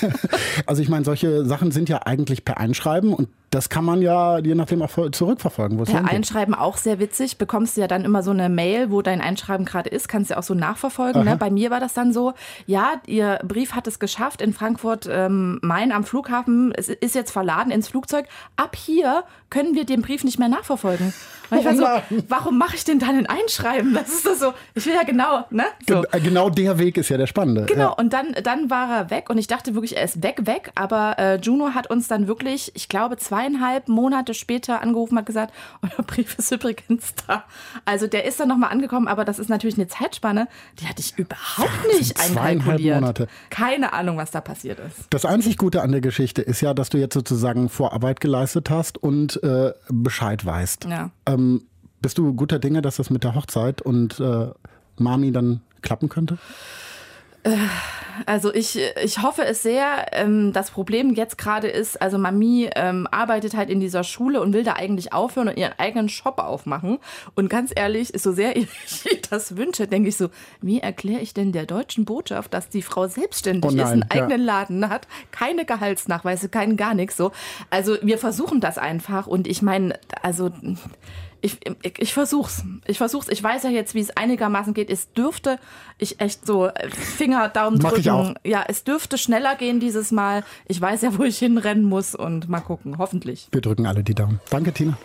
[0.66, 4.38] also ich meine, solche Sachen sind ja eigentlich per Einschreiben und das kann man ja
[4.38, 5.82] je nachdem auch zurückverfolgen.
[5.84, 7.36] Per Einschreiben auch sehr witzig.
[7.36, 10.34] Bekommst du ja dann immer so eine Mail, wo dein Einschreiben gerade ist, kannst du
[10.34, 11.24] ja auch so nachverfolgen.
[11.24, 11.36] Ne?
[11.36, 12.32] Bei mir war das dann so,
[12.66, 17.30] ja, ihr Brief hat es geschafft in Frankfurt ähm, Main am Flughafen, es ist jetzt
[17.30, 18.26] verladen ins Flugzeug.
[18.56, 21.12] Ab hier können wir den Brief nicht mehr nachverfolgen.
[21.50, 21.84] Und ich war so,
[22.28, 23.92] warum mache ich denn dann ein Einschreiben?
[23.92, 25.64] Das ist das so, ich will ja genau, ne?
[25.86, 26.02] So.
[26.22, 27.66] Genau der Weg ist ja der spannende.
[27.66, 27.88] Genau, ja.
[27.90, 30.72] und dann, dann war er weg und ich dachte wirklich, er ist weg, weg.
[30.74, 35.52] Aber äh, Juno hat uns dann wirklich, ich glaube, zweieinhalb Monate später angerufen, hat gesagt,
[35.82, 37.44] euer Brief ist übrigens da.
[37.84, 40.48] Also der ist dann nochmal angekommen, aber das ist natürlich eine Zeitspanne,
[40.80, 43.00] die hatte ich überhaupt nicht einkalkuliert.
[43.00, 43.28] Monate.
[43.50, 45.06] Keine Ahnung, was da passiert ist.
[45.10, 48.98] Das einzig Gute an der Geschichte ist ja, dass du jetzt sozusagen Vorarbeit geleistet hast
[48.98, 50.84] und äh, Bescheid weißt.
[50.84, 51.10] Ja.
[51.26, 51.62] Ähm,
[52.00, 54.48] bist du guter Dinge, dass das mit der Hochzeit und äh,
[54.98, 56.38] Mami dann klappen könnte?
[58.26, 60.06] Also ich, ich hoffe es sehr.
[60.12, 64.52] Ähm, das Problem jetzt gerade ist, also Mami ähm, arbeitet halt in dieser Schule und
[64.52, 66.98] will da eigentlich aufhören und ihren eigenen Shop aufmachen.
[67.34, 68.68] Und ganz ehrlich, so sehr ich
[69.30, 70.28] das wünsche, denke ich so,
[70.60, 74.10] wie erkläre ich denn der deutschen Botschaft, dass die Frau selbstständig oh nein, ist, einen
[74.10, 74.46] eigenen ja.
[74.46, 77.32] Laden hat, keine Gehaltsnachweise, kein gar nichts so.
[77.70, 80.50] Also wir versuchen das einfach und ich meine, also
[81.42, 82.64] ich, ich, ich versuch's.
[82.86, 83.28] Ich versuch's.
[83.28, 84.88] Ich weiß ja jetzt, wie es einigermaßen geht.
[84.88, 85.58] Es dürfte,
[85.98, 88.00] ich echt so äh, Finger, Daumen drücken.
[88.00, 88.34] Ich auch.
[88.44, 90.44] Ja, es dürfte schneller gehen dieses Mal.
[90.66, 92.98] Ich weiß ja, wo ich hinrennen muss und mal gucken.
[92.98, 93.48] Hoffentlich.
[93.50, 94.40] Wir drücken alle die Daumen.
[94.50, 94.96] Danke, Tina.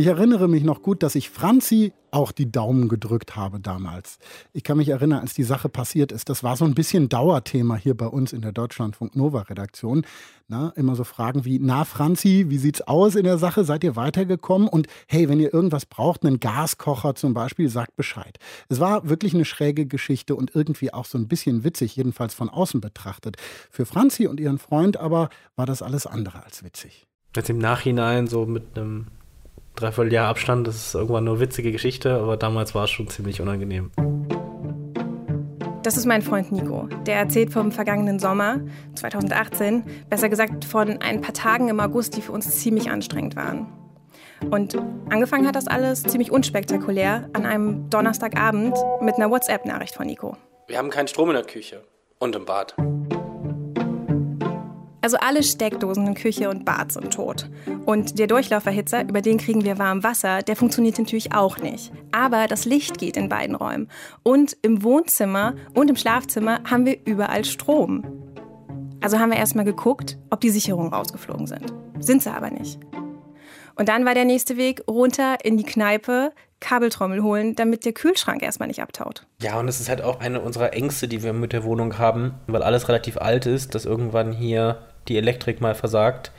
[0.00, 4.18] Ich erinnere mich noch gut, dass ich Franzi auch die Daumen gedrückt habe damals.
[4.54, 6.30] Ich kann mich erinnern, als die Sache passiert ist.
[6.30, 10.06] Das war so ein bisschen Dauerthema hier bei uns in der Deutschlandfunk Nova Redaktion.
[10.48, 13.62] Na, immer so Fragen wie: Na, Franzi, wie sieht's aus in der Sache?
[13.62, 14.68] Seid ihr weitergekommen?
[14.68, 18.38] Und hey, wenn ihr irgendwas braucht, einen Gaskocher zum Beispiel, sagt Bescheid.
[18.70, 22.48] Es war wirklich eine schräge Geschichte und irgendwie auch so ein bisschen witzig, jedenfalls von
[22.48, 23.36] außen betrachtet.
[23.70, 27.06] Für Franzi und ihren Freund aber war das alles andere als witzig.
[27.36, 29.08] Jetzt im Nachhinein so mit einem
[29.76, 33.40] dreiviertel Jahr Abstand, das ist irgendwann nur witzige Geschichte, aber damals war es schon ziemlich
[33.40, 33.90] unangenehm.
[35.82, 36.88] Das ist mein Freund Nico.
[37.06, 38.60] Der erzählt vom vergangenen Sommer
[38.96, 43.66] 2018, besser gesagt von ein paar Tagen im August, die für uns ziemlich anstrengend waren.
[44.50, 44.76] Und
[45.10, 50.36] angefangen hat das alles ziemlich unspektakulär an einem Donnerstagabend mit einer WhatsApp-Nachricht von Nico.
[50.66, 51.82] Wir haben keinen Strom in der Küche
[52.18, 52.74] und im Bad.
[55.02, 57.48] Also alle Steckdosen in Küche und Bad sind tot.
[57.86, 61.90] Und der Durchlauferhitzer, über den kriegen wir warm Wasser, der funktioniert natürlich auch nicht.
[62.12, 63.88] Aber das Licht geht in beiden Räumen.
[64.22, 68.04] Und im Wohnzimmer und im Schlafzimmer haben wir überall Strom.
[69.00, 71.72] Also haben wir erstmal geguckt, ob die Sicherungen rausgeflogen sind.
[71.98, 72.78] Sind sie aber nicht.
[73.76, 78.42] Und dann war der nächste Weg runter in die Kneipe, Kabeltrommel holen, damit der Kühlschrank
[78.42, 79.26] erstmal nicht abtaut.
[79.40, 82.34] Ja, und es ist halt auch eine unserer Ängste, die wir mit der Wohnung haben,
[82.46, 86.32] weil alles relativ alt ist, dass irgendwann hier die Elektrik mal versagt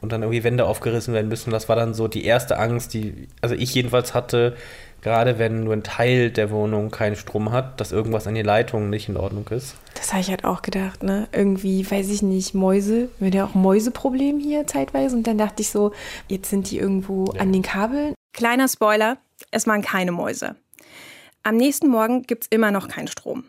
[0.00, 1.50] und dann irgendwie Wände aufgerissen werden müssen.
[1.50, 4.56] Das war dann so die erste Angst, die, also ich jedenfalls hatte,
[5.04, 8.90] gerade wenn nur ein Teil der Wohnung keinen Strom hat, dass irgendwas an den Leitungen
[8.90, 9.76] nicht in Ordnung ist.
[9.94, 11.28] Das habe ich halt auch gedacht, ne?
[11.32, 15.62] Irgendwie, weiß ich nicht, Mäuse, wir hatten ja auch Mäuseproblem hier zeitweise und dann dachte
[15.62, 15.92] ich so,
[16.28, 17.40] jetzt sind die irgendwo ja.
[17.40, 18.14] an den Kabeln.
[18.32, 19.18] Kleiner Spoiler,
[19.50, 20.56] es waren keine Mäuse.
[21.42, 23.44] Am nächsten Morgen gibt es immer noch keinen Strom.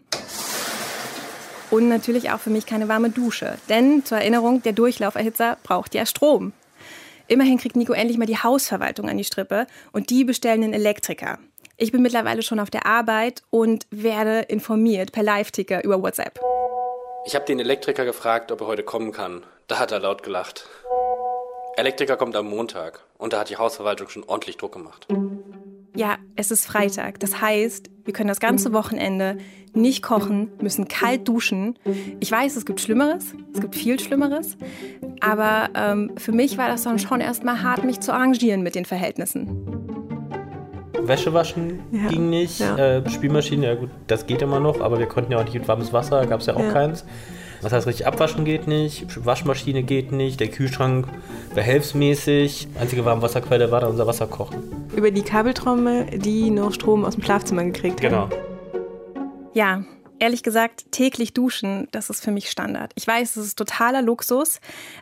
[1.71, 3.57] Und natürlich auch für mich keine warme Dusche.
[3.69, 6.53] Denn zur Erinnerung, der Durchlauferhitzer braucht ja Strom.
[7.27, 11.39] Immerhin kriegt Nico endlich mal die Hausverwaltung an die Strippe und die bestellen einen Elektriker.
[11.77, 16.39] Ich bin mittlerweile schon auf der Arbeit und werde informiert per Live-Ticker über WhatsApp.
[17.25, 19.43] Ich habe den Elektriker gefragt, ob er heute kommen kann.
[19.67, 20.67] Da hat er laut gelacht.
[21.75, 25.07] Elektriker kommt am Montag und da hat die Hausverwaltung schon ordentlich Druck gemacht.
[25.95, 27.19] Ja, es ist Freitag.
[27.19, 29.37] Das heißt, wir können das ganze Wochenende
[29.73, 31.77] nicht kochen, müssen kalt duschen.
[32.19, 34.57] Ich weiß, es gibt Schlimmeres, es gibt viel Schlimmeres.
[35.19, 38.85] Aber ähm, für mich war das dann schon erstmal hart, mich zu arrangieren mit den
[38.85, 39.65] Verhältnissen.
[41.01, 42.07] Wäsche waschen ja.
[42.07, 42.59] ging nicht.
[42.59, 42.77] Ja.
[42.77, 45.67] Äh, Spülmaschine, ja gut, das geht immer noch, aber wir konnten ja auch nicht mit
[45.67, 46.71] warmes Wasser, gab es ja auch ja.
[46.71, 47.05] keins.
[47.65, 51.07] Das heißt, richtig abwaschen geht nicht, Waschmaschine geht nicht, der Kühlschrank
[51.55, 52.67] behelfsmäßig.
[52.79, 54.87] Einzige Warmwasserquelle war da unser Wasserkochen.
[54.95, 58.29] Über die Kabeltrommel, die noch Strom aus dem Schlafzimmer gekriegt haben.
[58.29, 58.29] Genau.
[59.55, 59.83] Ja,
[60.19, 62.91] ehrlich gesagt, täglich duschen, das ist für mich Standard.
[62.93, 64.59] Ich weiß, es ist totaler Luxus,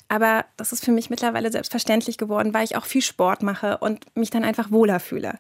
[0.08, 4.06] aber das ist für mich mittlerweile selbstverständlich geworden, weil ich auch viel Sport mache und
[4.16, 5.38] mich dann einfach wohler fühle.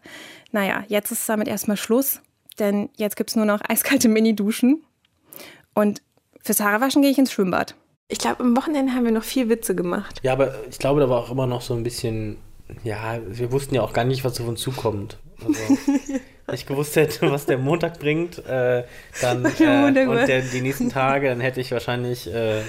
[0.51, 2.19] Naja, jetzt ist damit erstmal Schluss,
[2.59, 4.83] denn jetzt gibt es nur noch eiskalte Mini-Duschen.
[5.73, 6.01] Und
[6.43, 7.75] fürs Haarewaschen gehe ich ins Schwimmbad.
[8.09, 10.19] Ich glaube, am Wochenende haben wir noch vier Witze gemacht.
[10.23, 12.37] Ja, aber ich glaube, da war auch immer noch so ein bisschen,
[12.83, 15.17] ja, wir wussten ja auch gar nicht, was auf uns zukommt.
[15.43, 15.59] Also,
[16.45, 18.83] wenn ich gewusst hätte, was der Montag bringt, äh,
[19.21, 22.63] dann äh, und der, die nächsten Tage, dann hätte ich wahrscheinlich äh, der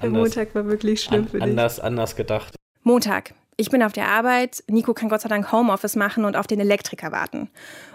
[0.00, 1.42] anders, Montag war wirklich schlimm an, für dich.
[1.42, 2.56] anders, anders gedacht.
[2.82, 3.34] Montag.
[3.56, 4.64] Ich bin auf der Arbeit.
[4.68, 7.50] Nico kann Gott sei Dank Homeoffice machen und auf den Elektriker warten.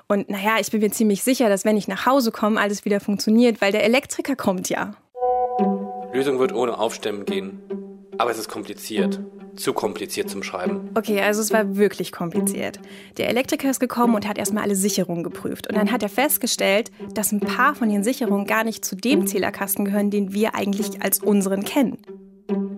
[0.07, 2.99] Und naja, ich bin mir ziemlich sicher, dass wenn ich nach Hause komme, alles wieder
[2.99, 4.95] funktioniert, weil der Elektriker kommt ja.
[6.15, 7.59] Lösung wird ohne Aufstemmen gehen.
[8.17, 9.19] Aber es ist kompliziert.
[9.57, 10.89] Zu kompliziert zum Schreiben.
[10.95, 12.79] Okay, also es war wirklich kompliziert.
[13.17, 15.67] Der Elektriker ist gekommen und hat erstmal alle Sicherungen geprüft.
[15.67, 19.27] Und dann hat er festgestellt, dass ein paar von den Sicherungen gar nicht zu dem
[19.27, 21.97] Zählerkasten gehören, den wir eigentlich als unseren kennen.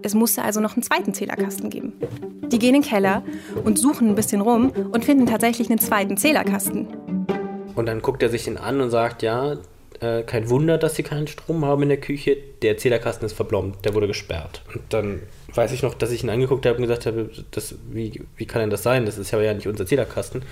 [0.01, 1.93] Es musste also noch einen zweiten Zählerkasten geben.
[2.47, 3.23] Die gehen in den Keller
[3.63, 6.87] und suchen ein bisschen rum und finden tatsächlich einen zweiten Zählerkasten.
[7.75, 9.57] Und dann guckt er sich den an und sagt, ja,
[10.01, 12.37] äh, kein Wunder, dass sie keinen Strom haben in der Küche.
[12.61, 14.61] Der Zählerkasten ist verblombt, der wurde gesperrt.
[14.73, 15.21] Und dann
[15.53, 18.61] weiß ich noch, dass ich ihn angeguckt habe und gesagt habe, das, wie, wie kann
[18.61, 19.05] denn das sein?
[19.05, 20.43] Das ist ja nicht unser Zählerkasten.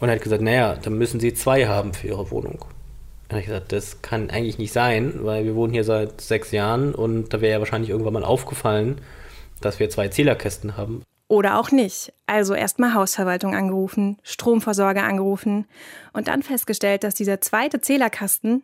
[0.00, 2.64] Und er hat gesagt, naja, dann müssen sie zwei haben für ihre Wohnung.
[3.30, 6.94] Und ich gesagt, das kann eigentlich nicht sein, weil wir wohnen hier seit sechs Jahren
[6.94, 9.00] und da wäre ja wahrscheinlich irgendwann mal aufgefallen,
[9.60, 11.02] dass wir zwei Zählerkästen haben.
[11.28, 12.12] Oder auch nicht.
[12.26, 15.66] Also erstmal Hausverwaltung angerufen, Stromversorger angerufen
[16.12, 18.62] und dann festgestellt, dass dieser zweite Zählerkasten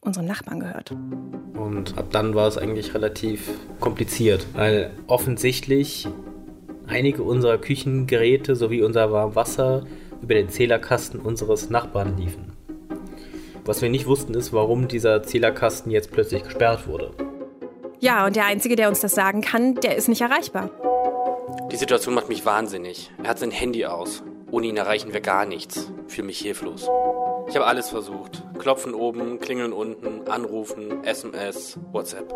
[0.00, 0.92] unseren Nachbarn gehört.
[1.54, 6.08] Und ab dann war es eigentlich relativ kompliziert, weil offensichtlich
[6.86, 9.84] einige unserer Küchengeräte sowie unser Warmwasser
[10.22, 12.52] über den Zählerkasten unseres Nachbarn liefen.
[13.64, 17.10] Was wir nicht wussten, ist, warum dieser Zählerkasten jetzt plötzlich gesperrt wurde.
[18.00, 20.70] Ja, und der Einzige, der uns das sagen kann, der ist nicht erreichbar.
[21.70, 23.10] Die Situation macht mich wahnsinnig.
[23.22, 24.22] Er hat sein Handy aus.
[24.50, 25.92] Ohne ihn erreichen wir gar nichts.
[26.06, 26.88] Fühle mich hilflos.
[27.48, 28.42] Ich habe alles versucht.
[28.58, 32.30] Klopfen oben, klingeln unten, anrufen, SMS, WhatsApp.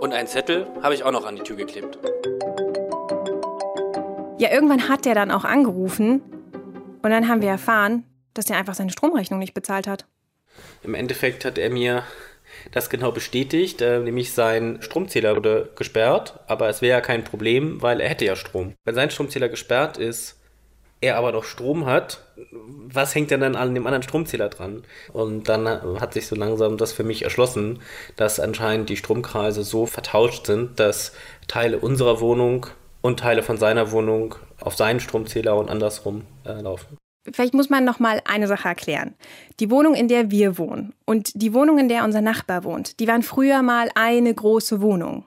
[0.00, 1.98] Und einen Zettel habe ich auch noch an die Tür geklebt.
[4.38, 6.22] Ja, irgendwann hat der dann auch angerufen
[7.02, 10.06] und dann haben wir erfahren, dass der einfach seine Stromrechnung nicht bezahlt hat.
[10.84, 12.04] Im Endeffekt hat er mir
[12.70, 17.82] das genau bestätigt, äh, nämlich sein Stromzähler wurde gesperrt, aber es wäre ja kein Problem,
[17.82, 18.74] weil er hätte ja Strom.
[18.84, 20.40] Wenn sein Stromzähler gesperrt ist,
[21.00, 24.84] er aber noch Strom hat, was hängt denn dann an dem anderen Stromzähler dran?
[25.12, 25.66] Und dann
[26.00, 27.80] hat sich so langsam das für mich erschlossen,
[28.16, 31.12] dass anscheinend die Stromkreise so vertauscht sind, dass
[31.46, 32.66] Teile unserer Wohnung
[33.02, 36.96] und Teile von seiner Wohnung auf seinen Stromzähler und andersrum äh, laufen.
[37.32, 39.14] Vielleicht muss man noch mal eine Sache erklären.
[39.60, 43.08] Die Wohnung, in der wir wohnen und die Wohnung, in der unser Nachbar wohnt, die
[43.08, 45.24] waren früher mal eine große Wohnung.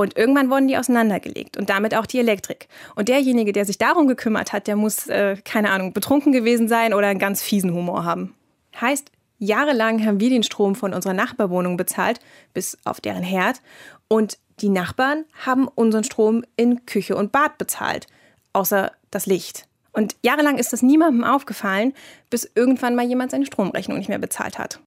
[0.00, 2.68] Und irgendwann wurden die auseinandergelegt und damit auch die Elektrik.
[2.96, 6.94] Und derjenige, der sich darum gekümmert hat, der muss, äh, keine Ahnung, betrunken gewesen sein
[6.94, 8.34] oder einen ganz fiesen Humor haben.
[8.80, 12.20] Heißt, jahrelang haben wir den Strom von unserer Nachbarwohnung bezahlt,
[12.54, 13.60] bis auf deren Herd.
[14.08, 18.06] Und die Nachbarn haben unseren Strom in Küche und Bad bezahlt,
[18.52, 19.66] außer das Licht.
[19.92, 21.92] Und jahrelang ist das niemandem aufgefallen,
[22.30, 24.80] bis irgendwann mal jemand seine Stromrechnung nicht mehr bezahlt hat.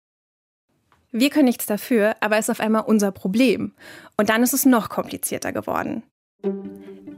[1.15, 3.73] Wir können nichts dafür, aber es ist auf einmal unser Problem.
[4.17, 6.01] Und dann ist es noch komplizierter geworden.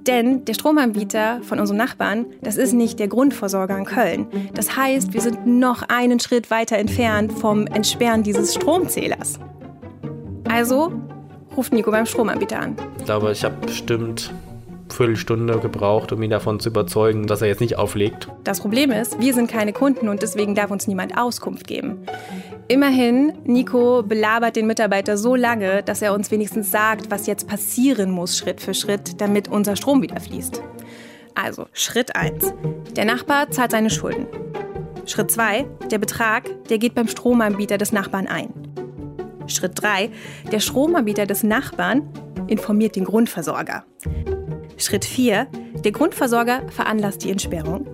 [0.05, 4.27] Denn der Stromanbieter von unserem Nachbarn, das ist nicht der Grundversorger in Köln.
[4.53, 9.39] Das heißt, wir sind noch einen Schritt weiter entfernt vom Entsperren dieses Stromzählers.
[10.49, 10.91] Also
[11.55, 12.75] ruft Nico beim Stromanbieter an.
[12.99, 14.33] Ich glaube, ich habe bestimmt
[14.89, 18.29] Viertelstunde gebraucht, um ihn davon zu überzeugen, dass er jetzt nicht auflegt.
[18.43, 22.05] Das Problem ist, wir sind keine Kunden und deswegen darf uns niemand Auskunft geben.
[22.67, 28.11] Immerhin, Nico belabert den Mitarbeiter so lange, dass er uns wenigstens sagt, was jetzt passieren
[28.11, 30.61] muss, Schritt für Schritt, damit unser Strom wieder fließt.
[31.35, 32.53] Also, Schritt 1.
[32.95, 34.27] Der Nachbar zahlt seine Schulden.
[35.05, 35.65] Schritt 2.
[35.91, 38.53] Der Betrag, der geht beim Stromanbieter des Nachbarn ein.
[39.47, 40.09] Schritt 3.
[40.51, 42.09] Der Stromanbieter des Nachbarn
[42.47, 43.83] informiert den Grundversorger.
[44.77, 45.47] Schritt 4.
[45.83, 47.87] Der Grundversorger veranlasst die Entsperrung.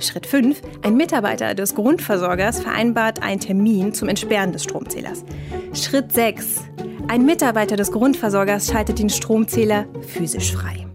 [0.00, 0.60] Schritt 5.
[0.82, 5.24] Ein Mitarbeiter des Grundversorgers vereinbart einen Termin zum Entsperren des Stromzählers.
[5.72, 6.64] Schritt 6.
[7.08, 10.86] Ein Mitarbeiter des Grundversorgers schaltet den Stromzähler physisch frei.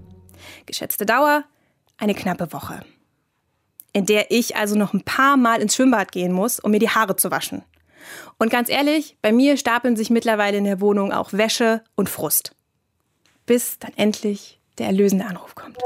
[0.66, 1.46] Geschätzte Dauer
[1.98, 2.82] eine knappe Woche.
[3.94, 6.90] In der ich also noch ein paar Mal ins Schwimmbad gehen muss, um mir die
[6.90, 7.64] Haare zu waschen.
[8.38, 12.56] Und ganz ehrlich, bei mir stapeln sich mittlerweile in der Wohnung auch Wäsche und Frust.
[13.46, 15.78] Bis dann endlich der erlösende Anruf kommt.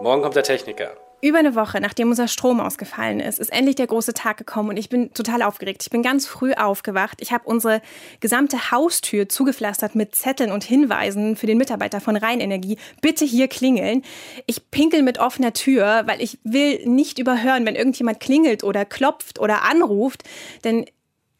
[0.00, 0.96] Morgen kommt der Techniker.
[1.20, 4.76] Über eine Woche, nachdem unser Strom ausgefallen ist, ist endlich der große Tag gekommen und
[4.76, 5.82] ich bin total aufgeregt.
[5.82, 7.18] Ich bin ganz früh aufgewacht.
[7.20, 7.82] Ich habe unsere
[8.20, 12.78] gesamte Haustür zugepflastert mit Zetteln und Hinweisen für den Mitarbeiter von Rheinenergie.
[13.00, 14.04] Bitte hier klingeln.
[14.46, 19.40] Ich pinkel mit offener Tür, weil ich will nicht überhören, wenn irgendjemand klingelt oder klopft
[19.40, 20.22] oder anruft.
[20.62, 20.86] Denn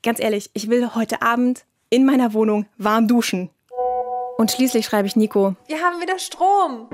[0.02, 3.48] ganz ehrlich, ich will heute Abend in meiner Wohnung warm duschen.
[4.40, 5.56] Und schließlich schreibe ich Nico.
[5.66, 6.86] Wir haben wieder Strom.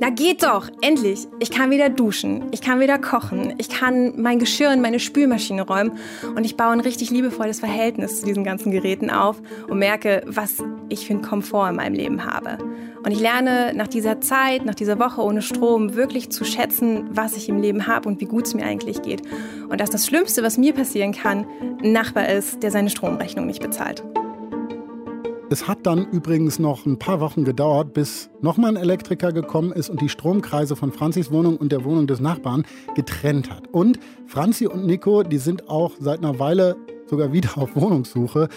[0.00, 1.28] Na geht doch, endlich.
[1.38, 5.62] Ich kann wieder duschen, ich kann wieder kochen, ich kann mein Geschirr in meine Spülmaschine
[5.62, 5.96] räumen
[6.34, 10.56] und ich baue ein richtig liebevolles Verhältnis zu diesen ganzen Geräten auf und merke, was
[10.88, 12.58] ich für einen Komfort in meinem Leben habe.
[13.04, 17.36] Und ich lerne nach dieser Zeit, nach dieser Woche ohne Strom wirklich zu schätzen, was
[17.36, 19.22] ich im Leben habe und wie gut es mir eigentlich geht.
[19.68, 21.46] Und dass das Schlimmste, was mir passieren kann,
[21.80, 24.02] ein Nachbar ist, der seine Stromrechnung nicht bezahlt.
[25.52, 29.90] Es hat dann übrigens noch ein paar Wochen gedauert, bis nochmal ein Elektriker gekommen ist
[29.90, 33.68] und die Stromkreise von Franzis Wohnung und der Wohnung des Nachbarn getrennt hat.
[33.68, 38.48] Und Franzi und Nico, die sind auch seit einer Weile sogar wieder auf Wohnungssuche.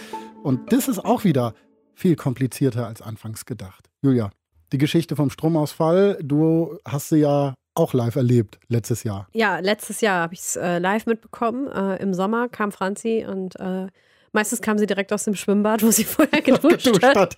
[0.41, 1.53] Und das ist auch wieder
[1.95, 3.89] viel komplizierter als anfangs gedacht.
[4.01, 4.29] Julia,
[4.71, 9.27] die Geschichte vom Stromausfall, du hast sie ja auch live erlebt letztes Jahr.
[9.33, 11.67] Ja, letztes Jahr habe ich es äh, live mitbekommen.
[11.67, 13.87] Äh, Im Sommer kam Franzi und äh,
[14.36, 17.38] Meistens kam sie direkt aus dem Schwimmbad, wo sie vorher geduscht, geduscht hat.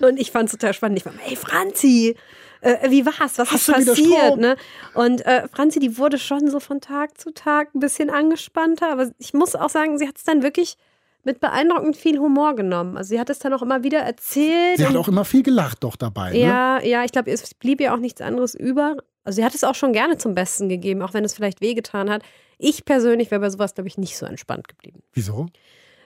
[0.00, 0.98] und ich fand es total spannend.
[0.98, 2.16] Ich war, hey Franzi,
[2.60, 3.38] äh, wie war's?
[3.38, 4.36] Was Hast ist passiert?
[4.36, 4.56] Ne?
[4.94, 8.92] Und äh, Franzi, die wurde schon so von Tag zu Tag ein bisschen angespannter.
[8.92, 10.76] Aber ich muss auch sagen, sie hat es dann wirklich
[11.24, 12.96] mit beeindruckend viel Humor genommen.
[12.96, 14.78] Also sie hat es dann auch immer wieder erzählt.
[14.78, 16.30] Sie hat auch immer viel gelacht doch dabei.
[16.30, 16.38] Ne?
[16.38, 18.96] Ja, ja, ich glaube, es blieb ihr auch nichts anderes über.
[19.24, 22.08] Also sie hat es auch schon gerne zum Besten gegeben, auch wenn es vielleicht wehgetan
[22.10, 22.22] hat.
[22.58, 25.02] Ich persönlich wäre bei sowas, glaube ich, nicht so entspannt geblieben.
[25.12, 25.46] Wieso?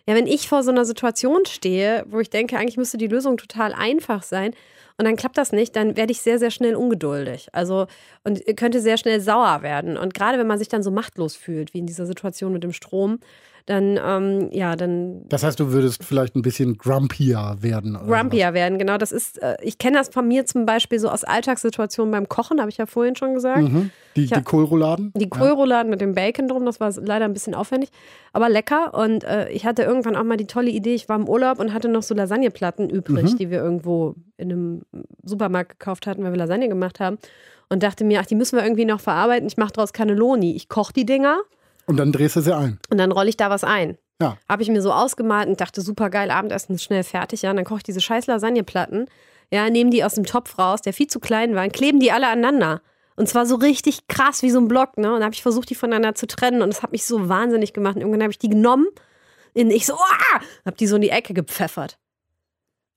[0.06, 3.36] Ja, wenn ich vor so einer Situation stehe, wo ich denke, eigentlich müsste die Lösung
[3.36, 4.52] total einfach sein
[4.98, 7.48] und dann klappt das nicht, dann werde ich sehr, sehr schnell ungeduldig.
[7.52, 7.86] Also
[8.24, 9.96] und könnte sehr schnell sauer werden.
[9.96, 12.72] Und gerade wenn man sich dann so machtlos fühlt, wie in dieser Situation mit dem
[12.72, 13.20] Strom,
[13.66, 15.22] dann, ähm, ja, dann.
[15.28, 17.94] Das heißt, du würdest vielleicht ein bisschen grumpier werden.
[17.94, 18.54] grumpier was?
[18.54, 18.98] werden, genau.
[18.98, 22.60] Das ist, äh, ich kenne das von mir zum Beispiel so aus Alltagssituationen beim Kochen,
[22.60, 23.62] habe ich ja vorhin schon gesagt.
[23.62, 23.90] Mhm.
[24.16, 25.12] Die, die Kohlrouladen?
[25.16, 25.90] Die Kohlrouladen ja.
[25.90, 27.90] mit dem Bacon drum, das war leider ein bisschen aufwendig,
[28.32, 28.94] aber lecker.
[28.94, 31.72] Und äh, ich hatte irgendwann auch mal die tolle Idee, ich war im Urlaub und
[31.72, 33.36] hatte noch so Lasagneplatten übrig, mhm.
[33.36, 34.82] die wir irgendwo in einem
[35.22, 37.18] Supermarkt gekauft hatten, weil wir Lasagne gemacht haben.
[37.68, 39.46] Und dachte mir, ach, die müssen wir irgendwie noch verarbeiten.
[39.46, 40.54] Ich mache daraus Cannelloni.
[40.54, 41.38] Ich koche die Dinger
[41.86, 42.78] und dann drehst du sie ein.
[42.90, 43.98] Und dann rolle ich da was ein.
[44.20, 44.36] Ja.
[44.48, 47.42] Habe ich mir so ausgemalt und dachte, super geil, Abendessen ist schnell fertig.
[47.42, 49.06] Ja, und dann koche ich diese scheiß Lasagneplatten,
[49.50, 52.12] ja, nehme die aus dem Topf raus, der viel zu klein war, und kleben die
[52.12, 52.80] alle aneinander.
[53.16, 55.08] Und zwar so richtig krass wie so ein Block, ne?
[55.08, 57.74] Und dann habe ich versucht, die voneinander zu trennen und das hat mich so wahnsinnig
[57.74, 57.96] gemacht.
[57.96, 58.86] Und irgendwann habe ich die genommen
[59.54, 60.40] und ich so, ah!
[60.64, 61.98] Hab die so in die Ecke gepfeffert.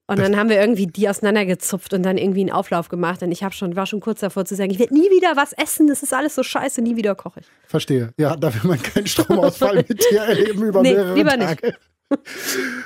[0.07, 3.23] Und dann haben wir irgendwie die auseinandergezupft und dann irgendwie einen Auflauf gemacht.
[3.23, 5.53] Und ich habe schon, war schon kurz davor zu sagen, ich werde nie wieder was
[5.53, 7.47] essen, das ist alles so scheiße, nie wieder koche ich.
[7.65, 8.13] Verstehe.
[8.17, 11.67] Ja, da will man keinen Stromausfall mit dir erleben über nee, mehrere lieber Tage.
[11.67, 11.79] Nicht.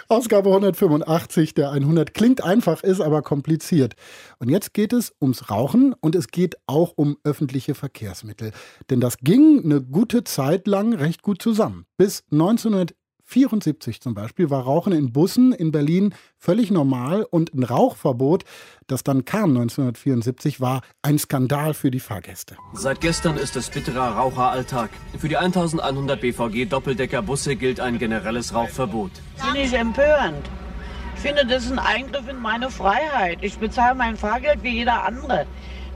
[0.07, 3.95] Ausgabe 185 der 100 klingt einfach, ist aber kompliziert.
[4.39, 8.51] Und jetzt geht es ums Rauchen und es geht auch um öffentliche Verkehrsmittel.
[8.89, 11.86] Denn das ging eine gute Zeit lang recht gut zusammen.
[11.97, 12.88] Bis 19
[13.30, 18.43] 74 zum Beispiel war Rauchen in Bussen in Berlin völlig normal und ein Rauchverbot,
[18.88, 22.57] das dann kam 1974, war ein Skandal für die Fahrgäste.
[22.73, 24.89] Seit gestern ist es bitterer Raucheralltag.
[25.19, 29.11] Für die 1100 BVG Doppeldeckerbusse gilt ein generelles Rauchverbot.
[29.36, 30.49] Finde ich empörend.
[31.15, 33.39] Ich finde, das ist ein Eingriff in meine Freiheit.
[33.41, 35.45] Ich bezahle mein Fahrgeld wie jeder andere.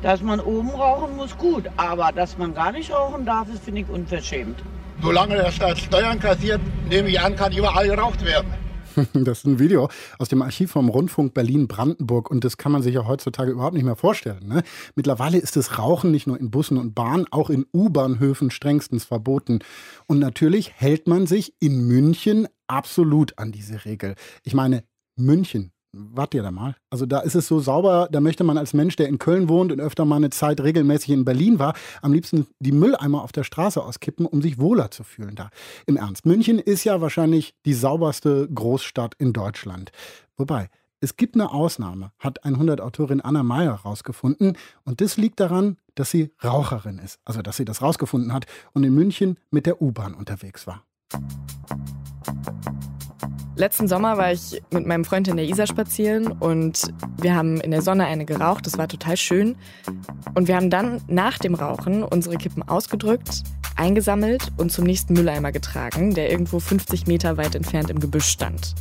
[0.03, 1.63] Dass man oben rauchen muss, gut.
[1.77, 4.61] Aber dass man gar nicht rauchen darf, das finde ich unverschämt.
[5.03, 8.47] Solange der Staat Steuern kassiert, nehme ich an, kann überall geraucht werden.
[9.13, 12.95] Das ist ein Video aus dem Archiv vom Rundfunk Berlin-Brandenburg und das kann man sich
[12.95, 14.47] ja heutzutage überhaupt nicht mehr vorstellen.
[14.47, 14.63] Ne?
[14.95, 19.59] Mittlerweile ist das Rauchen nicht nur in Bussen und Bahnen, auch in U-Bahnhöfen strengstens verboten.
[20.05, 24.15] Und natürlich hält man sich in München absolut an diese Regel.
[24.43, 24.83] Ich meine,
[25.17, 26.75] München, Wart ihr da mal?
[26.89, 29.71] Also da ist es so sauber, da möchte man als Mensch, der in Köln wohnt
[29.71, 33.43] und öfter mal eine Zeit regelmäßig in Berlin war, am liebsten die Mülleimer auf der
[33.43, 35.51] Straße auskippen, um sich wohler zu fühlen da.
[35.85, 39.91] Im Ernst, München ist ja wahrscheinlich die sauberste Großstadt in Deutschland.
[40.35, 40.69] Wobei,
[40.99, 44.57] es gibt eine Ausnahme, hat 100-Autorin Anna Meyer rausgefunden.
[44.85, 47.19] Und das liegt daran, dass sie Raucherin ist.
[47.25, 50.85] Also, dass sie das rausgefunden hat und in München mit der U-Bahn unterwegs war.
[53.55, 56.91] Letzten Sommer war ich mit meinem Freund in der Isar spazieren und
[57.21, 58.65] wir haben in der Sonne eine geraucht.
[58.65, 59.55] Das war total schön.
[60.33, 63.43] Und wir haben dann nach dem Rauchen unsere Kippen ausgedrückt,
[63.75, 68.73] eingesammelt und zum nächsten Mülleimer getragen, der irgendwo 50 Meter weit entfernt im Gebüsch stand.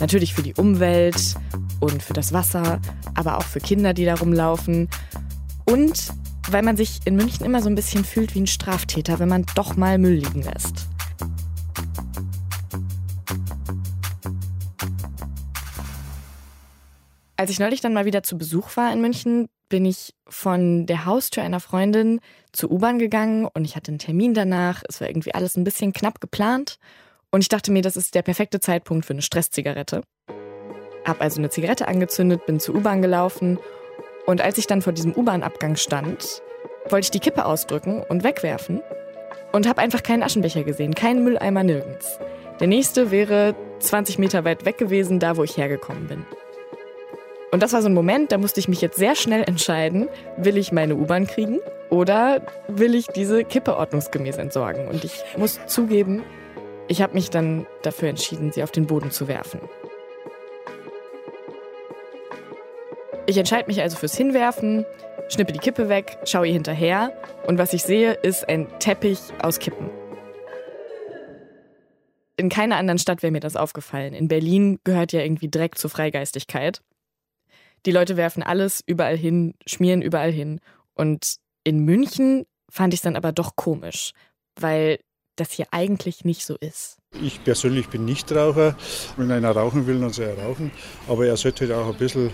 [0.00, 1.36] Natürlich für die Umwelt
[1.78, 2.80] und für das Wasser,
[3.14, 4.88] aber auch für Kinder, die da rumlaufen.
[5.64, 6.12] Und
[6.50, 9.46] weil man sich in München immer so ein bisschen fühlt wie ein Straftäter, wenn man
[9.54, 10.88] doch mal Müll liegen lässt.
[17.40, 21.04] Als ich neulich dann mal wieder zu Besuch war in München, bin ich von der
[21.04, 22.18] Haustür einer Freundin
[22.52, 24.82] zur U-Bahn gegangen und ich hatte einen Termin danach.
[24.88, 26.80] Es war irgendwie alles ein bisschen knapp geplant
[27.30, 30.02] und ich dachte mir, das ist der perfekte Zeitpunkt für eine Stresszigarette.
[31.04, 33.60] Hab also eine Zigarette angezündet, bin zur U-Bahn gelaufen
[34.26, 36.42] und als ich dann vor diesem U-Bahn-Abgang stand,
[36.88, 38.80] wollte ich die Kippe ausdrücken und wegwerfen
[39.52, 42.18] und habe einfach keinen Aschenbecher gesehen, keinen Mülleimer nirgends.
[42.58, 46.26] Der nächste wäre 20 Meter weit weg gewesen, da wo ich hergekommen bin.
[47.50, 50.58] Und das war so ein Moment, da musste ich mich jetzt sehr schnell entscheiden, will
[50.58, 54.86] ich meine U-Bahn kriegen oder will ich diese Kippe ordnungsgemäß entsorgen.
[54.86, 56.22] Und ich muss zugeben,
[56.88, 59.60] ich habe mich dann dafür entschieden, sie auf den Boden zu werfen.
[63.26, 64.84] Ich entscheide mich also fürs Hinwerfen,
[65.28, 67.12] schnippe die Kippe weg, schaue ihr hinterher
[67.46, 69.90] und was ich sehe, ist ein Teppich aus Kippen.
[72.36, 74.14] In keiner anderen Stadt wäre mir das aufgefallen.
[74.14, 76.80] In Berlin gehört ja irgendwie Dreck zur Freigeistigkeit.
[77.86, 80.60] Die Leute werfen alles überall hin, schmieren überall hin.
[80.94, 84.12] Und in München fand ich es dann aber doch komisch,
[84.60, 84.98] weil
[85.36, 86.96] das hier eigentlich nicht so ist.
[87.22, 88.76] Ich persönlich bin Nichtraucher.
[89.16, 90.70] Wenn einer rauchen will, dann soll er rauchen.
[91.08, 92.30] Aber er sollte halt auch ein bisschen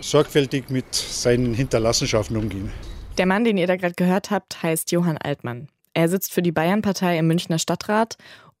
[0.00, 2.72] sorgfältig mit seinen Hinterlassenschaften umgehen.
[3.18, 5.68] Der Mann, den ihr da gerade gehört habt, heißt Johann Altmann.
[5.92, 8.16] Er sitzt für die Bayernpartei im Münchner Stadtrat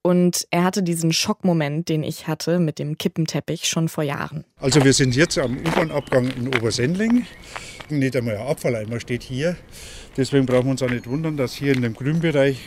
[0.06, 4.44] und er hatte diesen Schockmoment, den ich hatte mit dem Kippenteppich schon vor Jahren.
[4.60, 7.26] Also wir sind jetzt am U-Bahn-Abgang in Obersendling.
[7.88, 9.56] Nicht einmal ein Abfalleimer steht hier.
[10.16, 12.60] Deswegen brauchen wir uns auch nicht wundern, dass hier in dem Grünbereich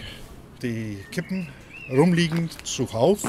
[0.63, 1.47] die Kippen
[1.91, 3.21] rumliegen zuhauf.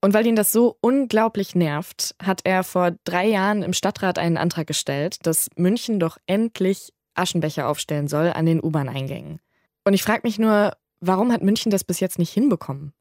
[0.00, 4.36] Und weil ihn das so unglaublich nervt, hat er vor drei Jahren im Stadtrat einen
[4.36, 9.40] Antrag gestellt, dass München doch endlich Aschenbecher aufstellen soll an den U-Bahn-Eingängen.
[9.84, 12.92] Und ich frage mich nur, warum hat München das bis jetzt nicht hinbekommen?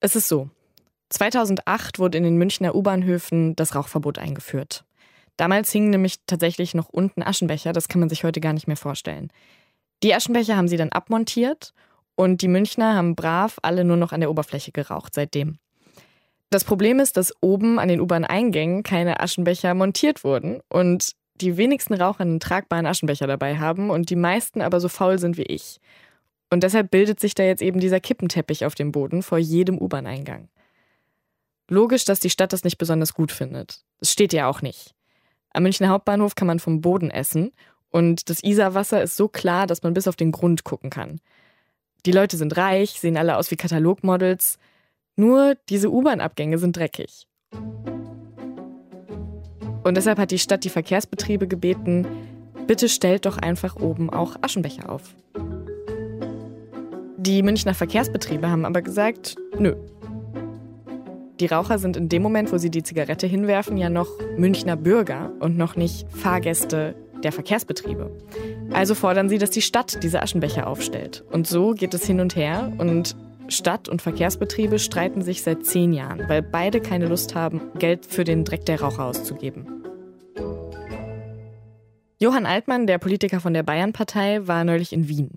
[0.00, 0.50] Es ist so.
[1.10, 4.84] 2008 wurde in den Münchner U-Bahnhöfen das Rauchverbot eingeführt.
[5.36, 8.76] Damals hingen nämlich tatsächlich noch unten Aschenbecher, das kann man sich heute gar nicht mehr
[8.76, 9.30] vorstellen.
[10.02, 11.72] Die Aschenbecher haben sie dann abmontiert
[12.14, 15.58] und die Münchner haben brav alle nur noch an der Oberfläche geraucht seitdem.
[16.50, 21.94] Das Problem ist, dass oben an den U-Bahn-Eingängen keine Aschenbecher montiert wurden und die wenigsten
[21.94, 25.80] Raucher einen tragbaren Aschenbecher dabei haben und die meisten aber so faul sind wie ich.
[26.50, 30.48] Und deshalb bildet sich da jetzt eben dieser Kippenteppich auf dem Boden vor jedem U-Bahn-Eingang.
[31.68, 33.80] Logisch, dass die Stadt das nicht besonders gut findet.
[33.98, 34.94] Das steht ja auch nicht.
[35.50, 37.52] Am Münchner Hauptbahnhof kann man vom Boden essen
[37.90, 41.20] und das Isarwasser ist so klar, dass man bis auf den Grund gucken kann.
[42.04, 44.58] Die Leute sind reich, sehen alle aus wie Katalogmodels,
[45.16, 47.26] nur diese U-Bahn-Abgänge sind dreckig.
[49.82, 52.06] Und deshalb hat die Stadt die Verkehrsbetriebe gebeten,
[52.66, 55.14] bitte stellt doch einfach oben auch Aschenbecher auf.
[57.26, 59.74] Die Münchner Verkehrsbetriebe haben aber gesagt, nö.
[61.40, 64.06] Die Raucher sind in dem Moment, wo sie die Zigarette hinwerfen, ja noch
[64.36, 68.12] Münchner Bürger und noch nicht Fahrgäste der Verkehrsbetriebe.
[68.72, 71.24] Also fordern sie, dass die Stadt diese Aschenbecher aufstellt.
[71.32, 73.16] Und so geht es hin und her und
[73.48, 78.22] Stadt und Verkehrsbetriebe streiten sich seit zehn Jahren, weil beide keine Lust haben, Geld für
[78.22, 79.66] den Dreck der Raucher auszugeben.
[82.20, 85.30] Johann Altmann, der Politiker von der Bayernpartei, war neulich in Wien.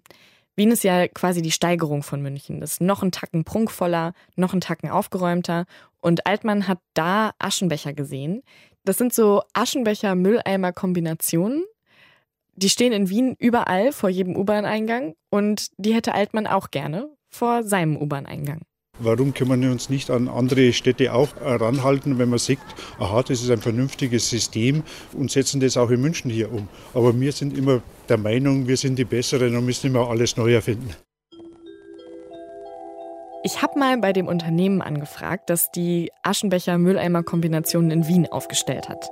[0.60, 2.60] Wien ist ja quasi die Steigerung von München.
[2.60, 5.64] Das ist noch ein Tacken prunkvoller, noch ein Tacken aufgeräumter.
[6.02, 8.42] Und Altmann hat da Aschenbecher gesehen.
[8.84, 11.64] Das sind so Aschenbecher-Mülleimer-Kombinationen.
[12.56, 17.64] Die stehen in Wien überall vor jedem U-Bahn-Eingang und die hätte Altmann auch gerne vor
[17.64, 18.64] seinem U-Bahn-Eingang.
[19.00, 22.60] Warum können wir uns nicht an andere Städte auch ranhalten, wenn man sieht,
[23.00, 24.84] aha, das ist ein vernünftiges System
[25.14, 26.68] und setzen das auch in München hier um.
[26.94, 30.54] Aber wir sind immer der Meinung, wir sind die Besseren und müssen immer alles neu
[30.54, 30.94] erfinden.
[33.44, 39.10] Ich habe mal bei dem Unternehmen angefragt, das die Aschenbecher-Mülleimer-Kombinationen in Wien aufgestellt hat.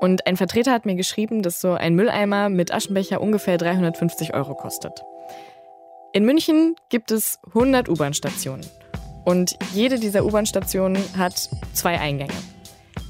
[0.00, 4.54] Und ein Vertreter hat mir geschrieben, dass so ein Mülleimer mit Aschenbecher ungefähr 350 Euro
[4.54, 5.02] kostet.
[6.12, 8.66] In München gibt es 100 U-Bahn-Stationen.
[9.24, 12.34] Und jede dieser U-Bahn-Stationen hat zwei Eingänge.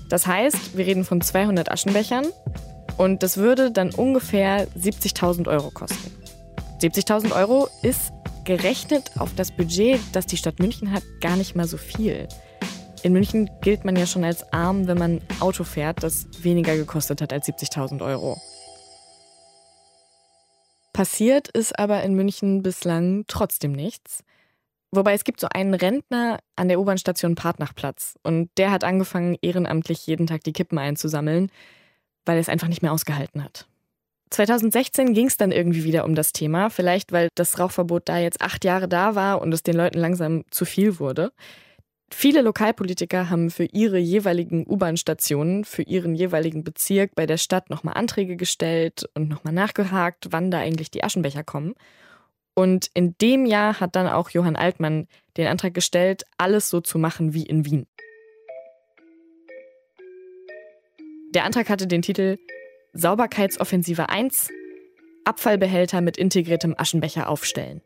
[0.08, 2.26] Das heißt, wir reden von 200 Aschenbechern
[2.96, 6.12] und das würde dann ungefähr 70.000 Euro kosten.
[6.80, 8.12] 70.000 Euro ist
[8.44, 12.28] gerechnet auf das Budget, das die Stadt München hat, gar nicht mal so viel.
[13.02, 17.20] In München gilt man ja schon als arm, wenn man Auto fährt, das weniger gekostet
[17.20, 18.36] hat als 70.000 Euro.
[20.92, 24.24] Passiert ist aber in München bislang trotzdem nichts.
[24.90, 30.06] Wobei es gibt so einen Rentner an der U-Bahn-Station Partnachplatz und der hat angefangen, ehrenamtlich
[30.06, 31.50] jeden Tag die Kippen einzusammeln,
[32.26, 33.66] weil er es einfach nicht mehr ausgehalten hat.
[34.30, 38.42] 2016 ging es dann irgendwie wieder um das Thema, vielleicht weil das Rauchverbot da jetzt
[38.42, 41.32] acht Jahre da war und es den Leuten langsam zu viel wurde.
[42.12, 47.94] Viele Lokalpolitiker haben für ihre jeweiligen U-Bahn-Stationen, für ihren jeweiligen Bezirk bei der Stadt nochmal
[47.94, 51.74] Anträge gestellt und nochmal nachgehakt, wann da eigentlich die Aschenbecher kommen.
[52.54, 56.98] Und in dem Jahr hat dann auch Johann Altmann den Antrag gestellt, alles so zu
[56.98, 57.86] machen wie in Wien.
[61.36, 62.38] Der Antrag hatte den Titel
[62.94, 64.48] Sauberkeitsoffensive 1
[65.26, 67.82] Abfallbehälter mit integriertem Aschenbecher aufstellen.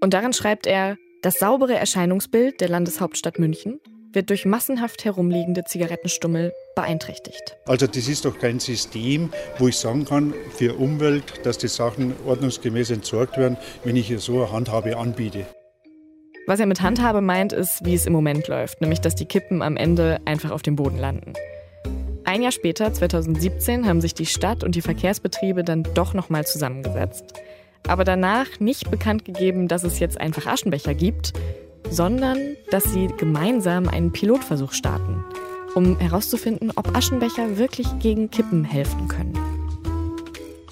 [0.00, 3.80] Und darin schreibt er, das saubere Erscheinungsbild der Landeshauptstadt München
[4.12, 7.56] wird durch massenhaft herumliegende Zigarettenstummel beeinträchtigt.
[7.66, 12.14] Also das ist doch kein System, wo ich sagen kann, für Umwelt, dass die Sachen
[12.24, 15.44] ordnungsgemäß entsorgt werden, wenn ich hier so eine Handhabe anbiete.
[16.46, 19.60] Was er mit Handhabe meint, ist, wie es im Moment läuft, nämlich dass die Kippen
[19.60, 21.32] am Ende einfach auf dem Boden landen.
[22.32, 27.34] Ein Jahr später, 2017, haben sich die Stadt und die Verkehrsbetriebe dann doch nochmal zusammengesetzt.
[27.86, 31.34] Aber danach nicht bekannt gegeben, dass es jetzt einfach Aschenbecher gibt,
[31.90, 32.38] sondern
[32.70, 35.22] dass sie gemeinsam einen Pilotversuch starten,
[35.74, 39.38] um herauszufinden, ob Aschenbecher wirklich gegen Kippen helfen können.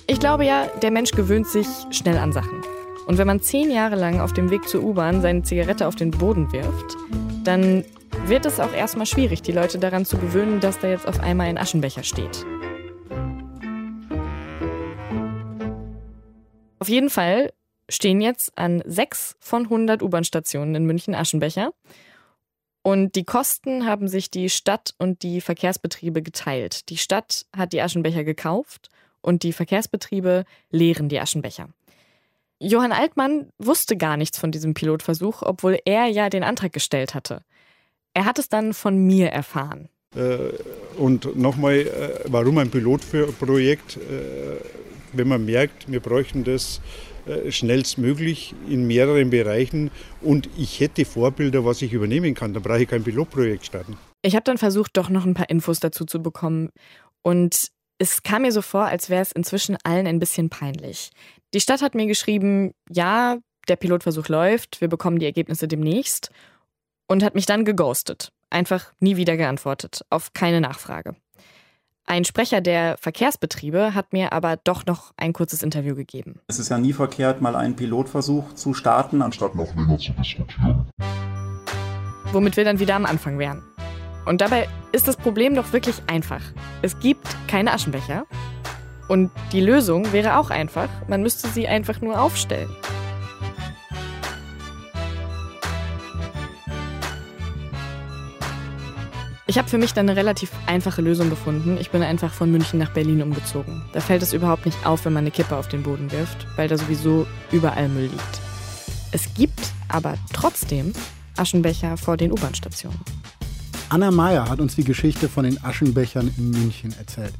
[0.06, 2.62] Ich glaube ja, der Mensch gewöhnt sich schnell an Sachen.
[3.06, 6.10] Und wenn man zehn Jahre lang auf dem Weg zur U-Bahn seine Zigarette auf den
[6.10, 6.96] Boden wirft,
[7.44, 7.84] dann
[8.26, 11.46] wird es auch erstmal schwierig, die Leute daran zu gewöhnen, dass da jetzt auf einmal
[11.46, 12.44] ein Aschenbecher steht.
[16.78, 17.52] Auf jeden Fall
[17.90, 21.72] stehen jetzt an sechs von 100 U-Bahn-Stationen in München Aschenbecher.
[22.82, 26.88] Und die Kosten haben sich die Stadt und die Verkehrsbetriebe geteilt.
[26.88, 28.88] Die Stadt hat die Aschenbecher gekauft
[29.20, 31.68] und die Verkehrsbetriebe leeren die Aschenbecher.
[32.58, 37.42] Johann Altmann wusste gar nichts von diesem Pilotversuch, obwohl er ja den Antrag gestellt hatte.
[38.14, 39.88] Er hat es dann von mir erfahren.
[40.14, 40.52] Äh,
[40.98, 43.96] und nochmal, äh, warum ein Pilotprojekt?
[43.96, 44.00] Äh,
[45.12, 46.80] wenn man merkt, wir bräuchten das
[47.50, 49.90] schnellstmöglich in mehreren Bereichen
[50.22, 53.98] und ich hätte Vorbilder, was ich übernehmen kann, dann brauche ich kein Pilotprojekt starten.
[54.22, 56.70] Ich habe dann versucht, doch noch ein paar Infos dazu zu bekommen
[57.22, 61.10] und es kam mir so vor, als wäre es inzwischen allen ein bisschen peinlich.
[61.52, 63.38] Die Stadt hat mir geschrieben, ja,
[63.68, 66.30] der Pilotversuch läuft, wir bekommen die Ergebnisse demnächst
[67.10, 68.30] und hat mich dann geghostet.
[68.50, 71.16] Einfach nie wieder geantwortet, auf keine Nachfrage.
[72.06, 76.40] Ein Sprecher der Verkehrsbetriebe hat mir aber doch noch ein kurzes Interview gegeben.
[76.46, 80.88] Es ist ja nie verkehrt, mal einen Pilotversuch zu starten, anstatt noch länger zu diskutieren.
[82.32, 83.62] Womit wir dann wieder am Anfang wären.
[84.24, 86.42] Und dabei ist das Problem doch wirklich einfach.
[86.82, 88.24] Es gibt keine Aschenbecher.
[89.08, 90.88] Und die Lösung wäre auch einfach.
[91.08, 92.70] Man müsste sie einfach nur aufstellen.
[99.50, 101.76] Ich habe für mich dann eine relativ einfache Lösung gefunden.
[101.80, 103.82] Ich bin einfach von München nach Berlin umgezogen.
[103.92, 106.68] Da fällt es überhaupt nicht auf, wenn man eine Kippe auf den Boden wirft, weil
[106.68, 108.40] da sowieso überall Müll liegt.
[109.10, 110.92] Es gibt aber trotzdem
[111.36, 113.00] Aschenbecher vor den U-Bahn-Stationen.
[113.88, 117.34] Anna Meyer hat uns die Geschichte von den Aschenbechern in München erzählt.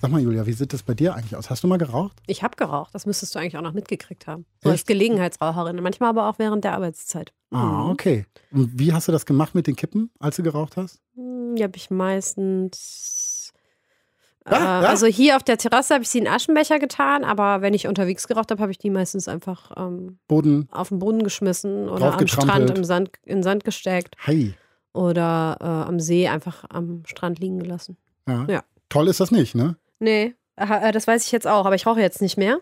[0.00, 1.50] Sag mal, Julia, wie sieht das bei dir eigentlich aus?
[1.50, 2.16] Hast du mal geraucht?
[2.26, 2.94] Ich habe geraucht.
[2.94, 4.46] Das müsstest du eigentlich auch noch mitgekriegt haben.
[4.62, 5.82] So als Gelegenheitsraucherin.
[5.82, 7.32] Manchmal aber auch während der Arbeitszeit.
[7.50, 7.90] Ah, mhm.
[7.90, 8.26] okay.
[8.52, 11.00] Und wie hast du das gemacht mit den Kippen, als du geraucht hast?
[11.16, 13.52] Hm, die habe ich meistens.
[14.44, 14.88] Ah, ja?
[14.88, 18.28] Also hier auf der Terrasse habe ich sie in Aschenbecher getan, aber wenn ich unterwegs
[18.28, 20.68] geraucht habe, habe ich die meistens einfach ähm, Boden.
[20.70, 24.16] auf den Boden geschmissen oder am Strand im Sand, in Sand gesteckt.
[24.26, 24.54] Hi.
[24.94, 27.98] Oder äh, am See einfach am Strand liegen gelassen.
[28.26, 28.46] Ja.
[28.48, 28.64] ja.
[28.88, 29.76] Toll ist das nicht, ne?
[29.98, 32.60] Nee, äh, das weiß ich jetzt auch, aber ich rauche jetzt nicht mehr.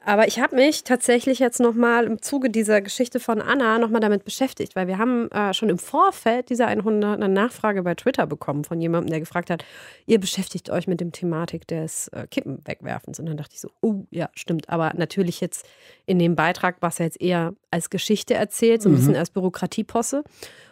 [0.00, 4.24] Aber ich habe mich tatsächlich jetzt nochmal im Zuge dieser Geschichte von Anna nochmal damit
[4.24, 8.62] beschäftigt, weil wir haben äh, schon im Vorfeld dieser 100 eine Nachfrage bei Twitter bekommen
[8.62, 9.64] von jemandem, der gefragt hat,
[10.06, 13.18] ihr beschäftigt euch mit dem Thematik des äh, Kippenwegwerfens.
[13.18, 14.68] Und dann dachte ich so, oh ja, stimmt.
[14.68, 15.66] Aber natürlich jetzt
[16.06, 18.96] in dem Beitrag es ja jetzt eher als Geschichte erzählt, so ein mhm.
[18.96, 20.22] bisschen als Bürokratieposse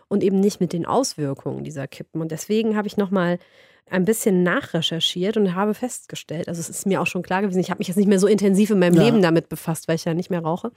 [0.09, 2.21] und eben nicht mit den Auswirkungen dieser Kippen.
[2.21, 3.39] Und deswegen habe ich nochmal
[3.89, 7.71] ein bisschen nachrecherchiert und habe festgestellt, also es ist mir auch schon klar gewesen, ich
[7.71, 9.05] habe mich jetzt nicht mehr so intensiv in meinem ja.
[9.05, 10.73] Leben damit befasst, weil ich ja nicht mehr rauche,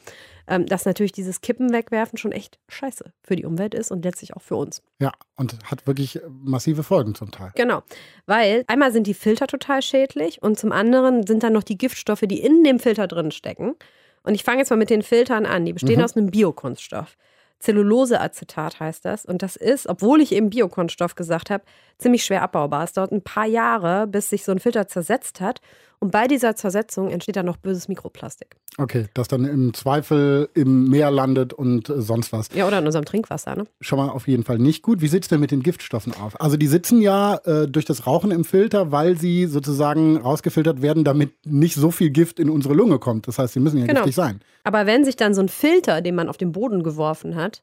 [0.47, 4.35] ähm, dass natürlich dieses Kippen wegwerfen schon echt scheiße für die Umwelt ist und letztlich
[4.35, 4.83] auch für uns.
[4.99, 7.51] Ja, und hat wirklich massive Folgen zum Teil.
[7.55, 7.81] Genau,
[8.27, 12.23] weil einmal sind die Filter total schädlich und zum anderen sind dann noch die Giftstoffe,
[12.25, 13.75] die in dem Filter drin stecken.
[14.21, 15.65] Und ich fange jetzt mal mit den Filtern an.
[15.65, 16.03] Die bestehen mhm.
[16.03, 17.15] aus einem Biokunststoff.
[17.59, 19.25] Zelluloseacetat heißt das.
[19.25, 21.63] Und das ist, obwohl ich eben Biokunststoff gesagt habe,
[21.97, 22.83] ziemlich schwer abbaubar.
[22.83, 25.61] Es dauert ein paar Jahre, bis sich so ein Filter zersetzt hat.
[26.01, 28.55] Und bei dieser Zersetzung entsteht dann noch böses Mikroplastik.
[28.77, 32.47] Okay, das dann im Zweifel im Meer landet und äh, sonst was.
[32.53, 33.65] Ja, oder in unserem Trinkwasser, ne?
[33.81, 35.01] Schon mal auf jeden Fall nicht gut.
[35.01, 36.39] Wie sieht es denn mit den Giftstoffen auf?
[36.39, 41.03] Also die sitzen ja äh, durch das Rauchen im Filter, weil sie sozusagen rausgefiltert werden,
[41.03, 43.27] damit nicht so viel Gift in unsere Lunge kommt.
[43.27, 43.99] Das heißt, sie müssen ja genau.
[43.99, 44.39] giftig sein.
[44.63, 47.61] Aber wenn sich dann so ein Filter, den man auf den Boden geworfen hat,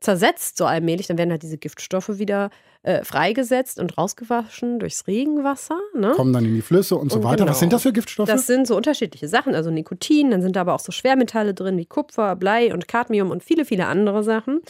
[0.00, 2.50] zersetzt so allmählich, dann werden halt diese Giftstoffe wieder
[2.82, 5.78] äh, freigesetzt und rausgewaschen durchs Regenwasser.
[5.94, 6.12] Ne?
[6.12, 7.36] Kommen dann in die Flüsse und so und weiter.
[7.38, 7.50] Genau.
[7.50, 8.28] Was sind das für Giftstoffe?
[8.28, 11.76] Das sind so unterschiedliche Sachen, also Nikotin, dann sind da aber auch so Schwermetalle drin
[11.76, 14.62] wie Kupfer, Blei und Cadmium und viele, viele andere Sachen.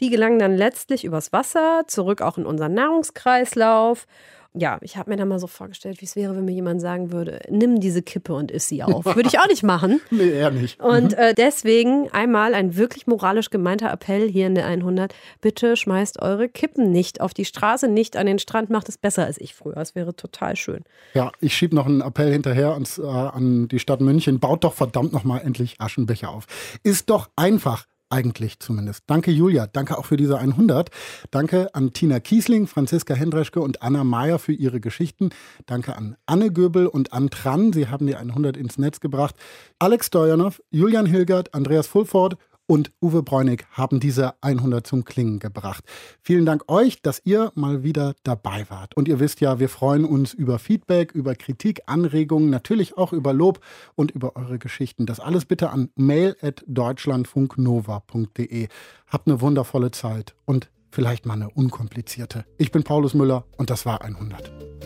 [0.00, 4.06] Die gelangen dann letztlich übers Wasser zurück auch in unseren Nahrungskreislauf
[4.54, 7.12] ja, ich habe mir da mal so vorgestellt, wie es wäre, wenn mir jemand sagen
[7.12, 9.04] würde, nimm diese Kippe und iss sie auf.
[9.04, 10.00] Würde ich auch nicht machen.
[10.10, 10.80] nee, eher nicht.
[10.80, 11.18] Und mhm.
[11.18, 15.14] äh, deswegen einmal ein wirklich moralisch gemeinter Appell hier in der 100.
[15.40, 18.70] Bitte schmeißt eure Kippen nicht auf die Straße, nicht an den Strand.
[18.70, 19.76] Macht es besser als ich früher.
[19.76, 20.82] Es wäre total schön.
[21.14, 24.40] Ja, ich schiebe noch einen Appell hinterher ans, äh, an die Stadt München.
[24.40, 26.46] Baut doch verdammt nochmal endlich Aschenbecher auf.
[26.82, 27.84] Ist doch einfach.
[28.10, 29.04] Eigentlich zumindest.
[29.06, 29.66] Danke, Julia.
[29.66, 30.90] Danke auch für diese 100.
[31.30, 35.28] Danke an Tina Kiesling, Franziska Hendreschke und Anna Meyer für ihre Geschichten.
[35.66, 37.74] Danke an Anne Göbel und an Tran.
[37.74, 39.34] Sie haben die 100 ins Netz gebracht.
[39.78, 42.38] Alex Stojanov, Julian Hilgert, Andreas Fulford
[42.68, 45.82] und Uwe Bräunig haben diese 100 zum Klingen gebracht.
[46.20, 48.96] Vielen Dank euch, dass ihr mal wieder dabei wart.
[48.96, 53.32] Und ihr wisst ja, wir freuen uns über Feedback, über Kritik, Anregungen, natürlich auch über
[53.32, 53.58] Lob
[53.96, 55.06] und über eure Geschichten.
[55.06, 58.68] Das alles bitte an mail.deutschlandfunknova.de.
[59.06, 62.44] Habt eine wundervolle Zeit und vielleicht mal eine unkomplizierte.
[62.58, 64.77] Ich bin Paulus Müller und das war 100.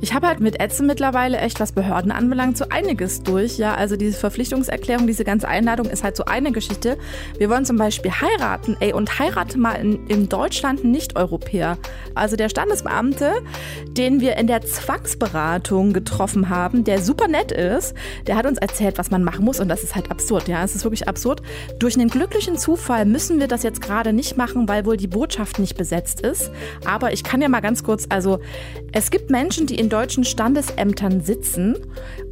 [0.00, 3.58] Ich habe halt mit Ätzen mittlerweile echt, was Behörden anbelangt, so einiges durch.
[3.58, 6.98] Ja, also diese Verpflichtungserklärung, diese ganze Einladung ist halt so eine Geschichte.
[7.36, 11.78] Wir wollen zum Beispiel heiraten, ey, und heirate mal in, in Deutschland Nicht-Europäer.
[12.14, 13.42] Also der Standesbeamte,
[13.90, 17.94] den wir in der Zwangsberatung getroffen haben, der super nett ist,
[18.28, 20.46] der hat uns erzählt, was man machen muss und das ist halt absurd.
[20.46, 21.42] Ja, es ist wirklich absurd.
[21.80, 25.58] Durch einen glücklichen Zufall müssen wir das jetzt gerade nicht machen, weil wohl die Botschaft
[25.58, 26.52] nicht besetzt ist.
[26.84, 28.38] Aber ich kann ja mal ganz kurz, also
[28.92, 31.74] es gibt Menschen, die in deutschen Standesämtern sitzen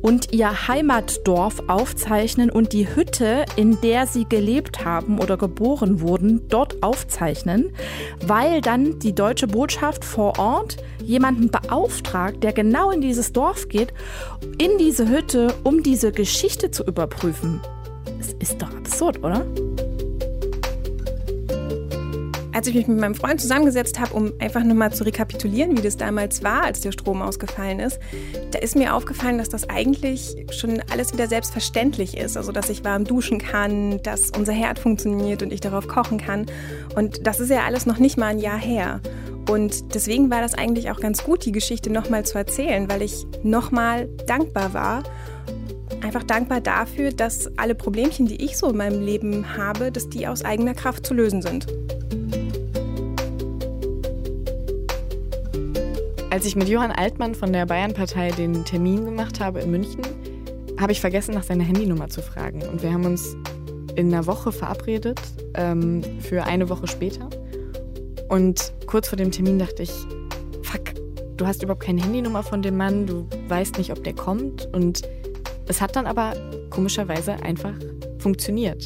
[0.02, 6.46] und ihr Heimatdorf aufzeichnen und die Hütte, in der sie gelebt haben oder geboren wurden,
[6.50, 7.72] dort aufzeichnen,
[8.26, 13.94] weil dann die deutsche Botschaft vor Ort jemanden beauftragt, der genau in dieses Dorf geht,
[14.59, 17.62] in diese Hütte, um diese Geschichte zu überprüfen.
[18.20, 19.46] Es ist doch absurd, oder?
[22.57, 25.98] Als ich mich mit meinem Freund zusammengesetzt habe, um einfach nochmal zu rekapitulieren, wie das
[25.98, 27.98] damals war, als der Strom ausgefallen ist,
[28.50, 32.34] da ist mir aufgefallen, dass das eigentlich schon alles wieder selbstverständlich ist.
[32.38, 36.46] Also, dass ich warm duschen kann, dass unser Herd funktioniert und ich darauf kochen kann.
[36.94, 39.02] Und das ist ja alles noch nicht mal ein Jahr her.
[39.50, 43.26] Und deswegen war das eigentlich auch ganz gut, die Geschichte nochmal zu erzählen, weil ich
[43.42, 45.02] nochmal dankbar war
[46.02, 50.26] einfach dankbar dafür, dass alle Problemchen, die ich so in meinem Leben habe, dass die
[50.26, 51.66] aus eigener Kraft zu lösen sind.
[56.31, 60.03] Als ich mit Johann Altmann von der Bayernpartei den Termin gemacht habe in München,
[60.79, 62.62] habe ich vergessen, nach seiner Handynummer zu fragen.
[62.62, 63.37] Und wir haben uns
[63.95, 65.20] in einer Woche verabredet,
[65.55, 67.31] ähm, für eine Woche später.
[68.29, 69.93] Und kurz vor dem Termin dachte ich,
[70.62, 70.95] fuck,
[71.37, 74.68] du hast überhaupt keine Handynummer von dem Mann, du weißt nicht, ob der kommt.
[74.74, 75.03] Und
[75.68, 76.35] es hat dann aber
[76.70, 77.74] komischerweise einfach
[78.18, 78.85] funktioniert.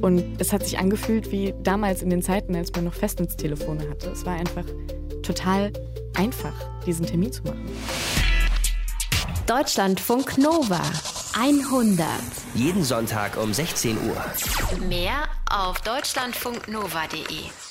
[0.00, 4.10] Und es hat sich angefühlt wie damals in den Zeiten, als man noch Festnetztelefone hatte.
[4.10, 4.64] Es war einfach
[5.22, 5.72] total
[6.14, 6.52] einfach,
[6.86, 7.64] diesen Termin zu machen.
[9.46, 10.80] Deutschlandfunk Nova
[11.38, 12.06] 100.
[12.54, 14.24] Jeden Sonntag um 16 Uhr.
[14.88, 17.69] Mehr auf deutschlandfunknova.de.